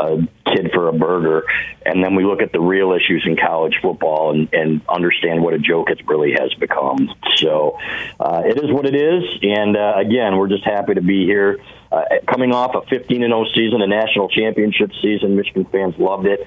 a 0.00 0.16
kid 0.54 0.70
for 0.72 0.88
a 0.88 0.92
burger. 0.92 1.44
And 1.84 2.02
then 2.02 2.14
we 2.14 2.24
look 2.24 2.42
at 2.42 2.52
the 2.52 2.60
real 2.60 2.92
issues 2.92 3.24
in 3.26 3.36
college 3.36 3.74
football 3.82 4.32
and, 4.32 4.48
and 4.52 4.80
understand 4.88 5.42
what 5.42 5.54
a 5.54 5.58
joke 5.58 5.90
it 5.90 6.00
really 6.06 6.32
has 6.32 6.52
become. 6.54 7.10
So 7.36 7.78
uh, 8.18 8.42
it 8.44 8.62
is 8.62 8.70
what 8.70 8.86
it 8.86 8.94
is. 8.94 9.24
And 9.42 9.76
uh, 9.76 9.94
again, 9.96 10.36
we're 10.36 10.48
just 10.48 10.64
happy 10.64 10.94
to 10.94 11.02
be 11.02 11.24
here. 11.24 11.58
Uh, 11.92 12.02
coming 12.30 12.52
off 12.52 12.74
a 12.74 12.86
15 12.88 13.22
and 13.22 13.32
0 13.32 13.44
season, 13.54 13.82
a 13.82 13.86
national 13.86 14.28
championship 14.28 14.90
season, 15.02 15.36
Michigan 15.36 15.66
fans 15.70 15.94
loved 15.98 16.26
it. 16.26 16.40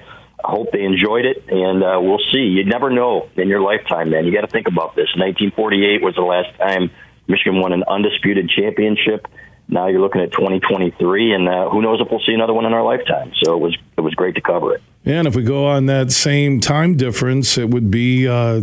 I 0.44 0.50
hope 0.50 0.72
they 0.72 0.84
enjoyed 0.84 1.24
it, 1.24 1.44
and 1.48 1.82
uh, 1.82 1.98
we'll 2.02 2.20
see. 2.30 2.40
You 2.40 2.66
never 2.66 2.90
know 2.90 3.30
in 3.34 3.48
your 3.48 3.60
lifetime, 3.60 4.10
man. 4.10 4.26
You 4.26 4.32
got 4.32 4.42
to 4.42 4.52
think 4.52 4.68
about 4.68 4.94
this. 4.94 5.08
1948 5.16 6.02
was 6.02 6.14
the 6.16 6.20
last 6.20 6.54
time 6.58 6.90
Michigan 7.26 7.60
won 7.60 7.72
an 7.72 7.82
undisputed 7.88 8.50
championship 8.50 9.26
now 9.68 9.86
you're 9.88 10.00
looking 10.00 10.20
at 10.20 10.32
2023, 10.32 11.34
and 11.34 11.48
uh, 11.48 11.70
who 11.70 11.82
knows 11.82 12.00
if 12.00 12.08
we'll 12.10 12.20
see 12.20 12.32
another 12.32 12.52
one 12.52 12.66
in 12.66 12.72
our 12.72 12.82
lifetime. 12.82 13.32
So 13.42 13.54
it 13.54 13.60
was 13.60 13.76
it 13.96 14.00
was 14.00 14.14
great 14.14 14.34
to 14.34 14.40
cover 14.40 14.74
it. 14.74 14.82
Yeah, 15.04 15.18
and 15.18 15.28
if 15.28 15.36
we 15.36 15.42
go 15.42 15.66
on 15.66 15.86
that 15.86 16.12
same 16.12 16.60
time 16.60 16.96
difference, 16.96 17.58
it 17.58 17.70
would 17.70 17.90
be 17.90 18.28
uh, 18.28 18.62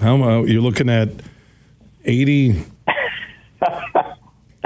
how 0.00 0.44
you're 0.44 0.62
looking 0.62 0.88
at 0.88 1.08
80. 2.04 2.62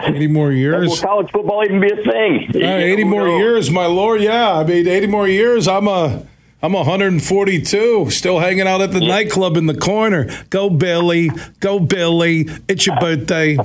80 0.00 0.26
more 0.28 0.52
years. 0.52 0.88
Will 0.88 0.96
college 0.96 1.30
football 1.32 1.64
even 1.64 1.80
be 1.80 1.88
a 1.88 1.96
thing? 1.96 2.50
Uh, 2.54 2.68
80 2.68 3.04
more 3.04 3.26
knows? 3.26 3.40
years, 3.40 3.70
my 3.70 3.86
lord. 3.86 4.20
Yeah, 4.20 4.52
I 4.54 4.64
mean, 4.64 4.86
80 4.86 5.06
more 5.08 5.28
years. 5.28 5.68
I'm 5.68 5.88
a. 5.88 6.26
I'm 6.60 6.72
142, 6.72 8.10
still 8.10 8.40
hanging 8.40 8.66
out 8.66 8.80
at 8.80 8.90
the 8.90 8.98
yeah. 8.98 9.06
nightclub 9.06 9.56
in 9.56 9.66
the 9.66 9.76
corner. 9.76 10.28
Go 10.50 10.68
Billy, 10.68 11.30
go 11.60 11.78
Billy. 11.78 12.48
It's 12.66 12.84
your 12.84 12.96
birthday. 13.00 13.56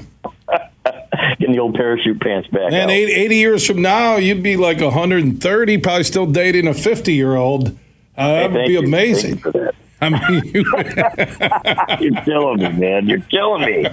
Getting 1.43 1.55
the 1.55 1.61
old 1.61 1.75
parachute 1.75 2.21
pants 2.21 2.47
back. 2.47 2.71
And 2.71 2.89
80, 2.89 3.11
80, 3.11 3.35
years 3.35 3.67
from 3.67 3.81
now, 3.81 4.15
you'd 4.15 4.41
be 4.41 4.55
like 4.55 4.79
130, 4.79 5.77
probably 5.79 6.03
still 6.03 6.25
dating 6.25 6.67
a 6.67 6.73
50 6.73 7.13
year 7.13 7.35
old. 7.35 7.77
Uh, 8.17 8.33
that 8.33 8.51
would 8.53 8.65
be 8.65 8.77
amazing. 8.77 9.39
for 9.39 9.51
that. 9.51 9.75
I 9.99 10.09
mean, 10.09 10.43
you 10.53 10.65
are 10.75 12.23
killing 12.23 12.57
me, 12.59 12.69
man. 12.69 13.07
You're 13.07 13.21
killing 13.21 13.61
me. 13.61 13.87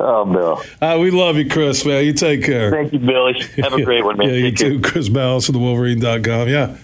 Oh, 0.00 0.24
Bill. 0.24 0.62
Uh, 0.80 0.98
we 0.98 1.10
love 1.10 1.36
you, 1.36 1.48
Chris, 1.48 1.84
man. 1.84 2.04
You 2.04 2.12
take 2.12 2.44
care. 2.44 2.70
Thank 2.70 2.92
you, 2.92 2.98
Billy. 2.98 3.40
Have 3.56 3.72
a 3.72 3.82
great 3.82 4.04
one, 4.04 4.18
man. 4.18 4.28
yeah, 4.30 4.34
you 4.34 4.52
too. 4.52 4.80
Chris 4.80 5.08
Balas 5.08 5.48
of 5.48 5.54
the 5.54 5.58
Wolverine.com. 5.58 6.48
Yeah. 6.48 6.76